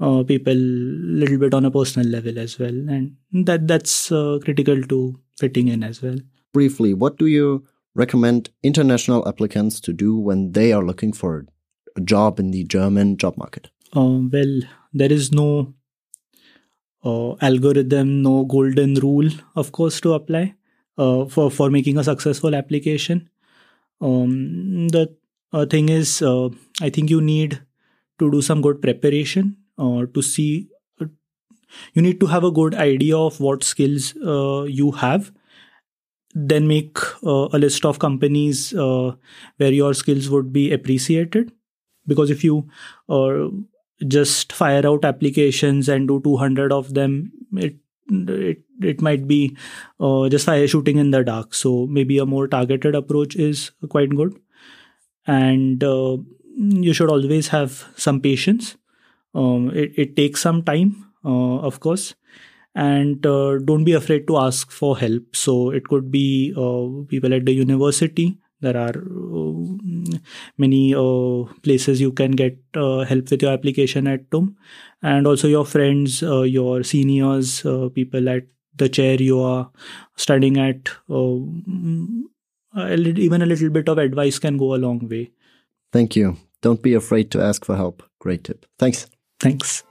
uh, 0.00 0.22
people 0.22 0.52
a 0.52 1.18
little 1.22 1.38
bit 1.38 1.54
on 1.54 1.64
a 1.64 1.70
personal 1.70 2.08
level 2.08 2.38
as 2.38 2.58
well. 2.58 2.68
And 2.68 3.16
that 3.32 3.66
that's 3.66 4.12
uh, 4.12 4.38
critical 4.44 4.82
to 4.82 5.18
fitting 5.38 5.68
in 5.68 5.82
as 5.82 6.02
well. 6.02 6.16
Briefly 6.52 6.94
what 6.94 7.16
do 7.16 7.26
you 7.26 7.64
recommend 7.94 8.50
international 8.62 9.26
applicants 9.28 9.80
to 9.80 9.92
do 9.92 10.18
when 10.18 10.52
they 10.52 10.72
are 10.72 10.84
looking 10.84 11.12
for 11.12 11.46
a 11.96 12.00
job 12.00 12.38
in 12.38 12.50
the 12.50 12.64
german 12.64 13.16
job 13.16 13.36
market? 13.36 13.70
Uh, 13.94 14.20
well 14.32 14.60
there 14.92 15.12
is 15.12 15.32
no 15.32 15.74
uh, 17.04 17.36
algorithm, 17.40 18.22
no 18.22 18.44
golden 18.44 18.94
rule, 18.94 19.30
of 19.54 19.72
course, 19.72 20.00
to 20.00 20.14
apply 20.14 20.54
uh, 20.98 21.24
for 21.26 21.50
for 21.50 21.70
making 21.70 21.98
a 21.98 22.04
successful 22.04 22.54
application. 22.54 23.28
Um, 24.00 24.88
the 24.88 25.14
uh, 25.52 25.66
thing 25.66 25.88
is, 25.88 26.20
uh, 26.22 26.48
I 26.80 26.90
think 26.90 27.10
you 27.10 27.20
need 27.20 27.60
to 28.18 28.30
do 28.30 28.42
some 28.42 28.60
good 28.60 28.82
preparation 28.82 29.56
uh, 29.78 30.06
to 30.14 30.22
see. 30.22 30.68
Uh, 31.00 31.06
you 31.94 32.02
need 32.02 32.20
to 32.20 32.26
have 32.26 32.44
a 32.44 32.50
good 32.50 32.74
idea 32.74 33.16
of 33.16 33.40
what 33.40 33.64
skills 33.64 34.14
you 34.14 34.92
have. 34.92 35.32
Then 36.34 36.68
make 36.68 36.98
a 37.22 37.58
list 37.58 37.86
of 37.86 37.98
companies 37.98 38.72
where 38.72 39.72
your 39.72 39.94
skills 39.94 40.28
would 40.28 40.52
be 40.52 40.72
appreciated. 40.72 41.52
Because 42.06 42.30
if 42.30 42.44
you 42.44 42.68
just 44.06 44.52
fire 44.52 44.86
out 44.86 45.04
applications 45.04 45.88
and 45.88 46.08
do 46.08 46.20
200 46.22 46.72
of 46.72 46.92
them 46.94 47.32
it 47.54 47.76
it 48.10 48.62
it 48.82 49.00
might 49.00 49.26
be 49.26 49.56
uh, 50.00 50.28
just 50.28 50.44
fire 50.44 50.68
shooting 50.68 50.98
in 50.98 51.10
the 51.10 51.24
dark 51.24 51.54
so 51.54 51.86
maybe 51.86 52.18
a 52.18 52.26
more 52.26 52.46
targeted 52.46 52.94
approach 52.94 53.34
is 53.36 53.70
quite 53.88 54.10
good 54.10 54.38
and 55.26 55.82
uh, 55.82 56.16
you 56.56 56.92
should 56.92 57.10
always 57.10 57.48
have 57.48 57.86
some 57.96 58.20
patience 58.20 58.76
um, 59.36 59.70
it, 59.74 59.92
it 59.96 60.16
takes 60.16 60.40
some 60.40 60.62
time 60.62 61.06
uh, 61.26 61.58
of 61.58 61.80
course. 61.80 62.14
And 62.74 63.26
uh, 63.26 63.58
don't 63.64 63.84
be 63.84 63.94
afraid 63.94 64.26
to 64.28 64.36
ask 64.36 64.70
for 64.70 64.98
help. 64.98 65.34
So 65.34 65.70
it 65.70 65.88
could 65.88 66.10
be 66.10 66.52
uh, 66.56 67.06
people 67.08 67.32
at 67.34 67.46
the 67.46 67.52
university. 67.52 68.36
There 68.60 68.76
are 68.76 68.90
uh, 68.90 69.54
many 70.56 70.94
uh, 70.94 71.44
places 71.62 72.00
you 72.00 72.12
can 72.12 72.32
get 72.32 72.58
uh, 72.74 73.00
help 73.00 73.30
with 73.30 73.42
your 73.42 73.52
application 73.52 74.06
at 74.06 74.30
TUM 74.30 74.56
and 75.02 75.26
also 75.26 75.46
your 75.46 75.66
friends 75.66 76.22
your 76.22 76.82
seniors 76.82 77.60
people 77.94 78.30
at 78.30 78.44
the 78.74 78.88
chair 78.88 79.22
you 79.22 79.40
are 79.40 79.70
studying 80.16 80.58
at 80.58 80.88
even 81.08 82.30
a 83.42 83.46
little 83.46 83.68
bit 83.68 83.90
of 83.90 83.98
advice 83.98 84.38
can 84.38 84.56
go 84.56 84.74
a 84.74 84.80
long 84.86 85.06
way. 85.06 85.32
Thank 85.92 86.16
you. 86.16 86.38
Don't 86.62 86.82
be 86.82 86.94
afraid 86.94 87.30
to 87.32 87.42
ask 87.42 87.62
for 87.64 87.76
help. 87.76 88.02
Great 88.20 88.44
tip. 88.44 88.64
Thanks 88.78 89.06
thanks 89.40 89.82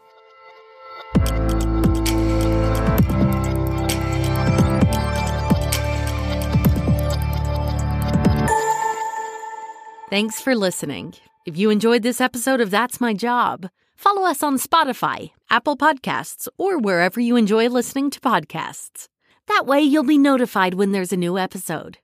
Thanks 10.15 10.39
for 10.39 10.55
listening. 10.55 11.15
If 11.45 11.57
you 11.57 11.69
enjoyed 11.69 12.01
this 12.01 12.21
episode 12.21 12.61
of 12.61 12.69
That's 12.69 13.01
My 13.01 13.13
Job, 13.13 13.69
follow 13.95 14.23
us 14.23 14.41
on 14.43 14.57
Spotify, 14.57 15.31
Apple 15.49 15.75
Podcasts, 15.75 16.47
or 16.57 16.77
wherever 16.77 17.19
you 17.19 17.35
enjoy 17.35 17.67
listening 17.67 18.09
to 18.11 18.19
podcasts. 18.21 19.09
That 19.47 19.65
way, 19.65 19.81
you'll 19.81 20.05
be 20.05 20.17
notified 20.17 20.75
when 20.75 20.91
there's 20.93 21.11
a 21.11 21.17
new 21.17 21.37
episode. 21.37 21.97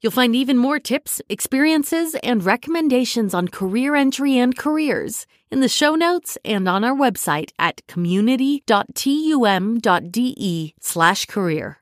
You'll 0.00 0.12
find 0.12 0.36
even 0.36 0.56
more 0.56 0.78
tips, 0.78 1.20
experiences, 1.28 2.14
and 2.22 2.44
recommendations 2.44 3.34
on 3.34 3.48
career 3.48 3.96
entry 3.96 4.38
and 4.38 4.56
careers 4.56 5.26
in 5.50 5.58
the 5.60 5.68
show 5.68 5.96
notes 5.96 6.38
and 6.44 6.68
on 6.68 6.84
our 6.84 6.94
website 6.94 7.50
at 7.58 7.84
community.tum.de 7.88 10.74
slash 10.80 11.26
career. 11.26 11.78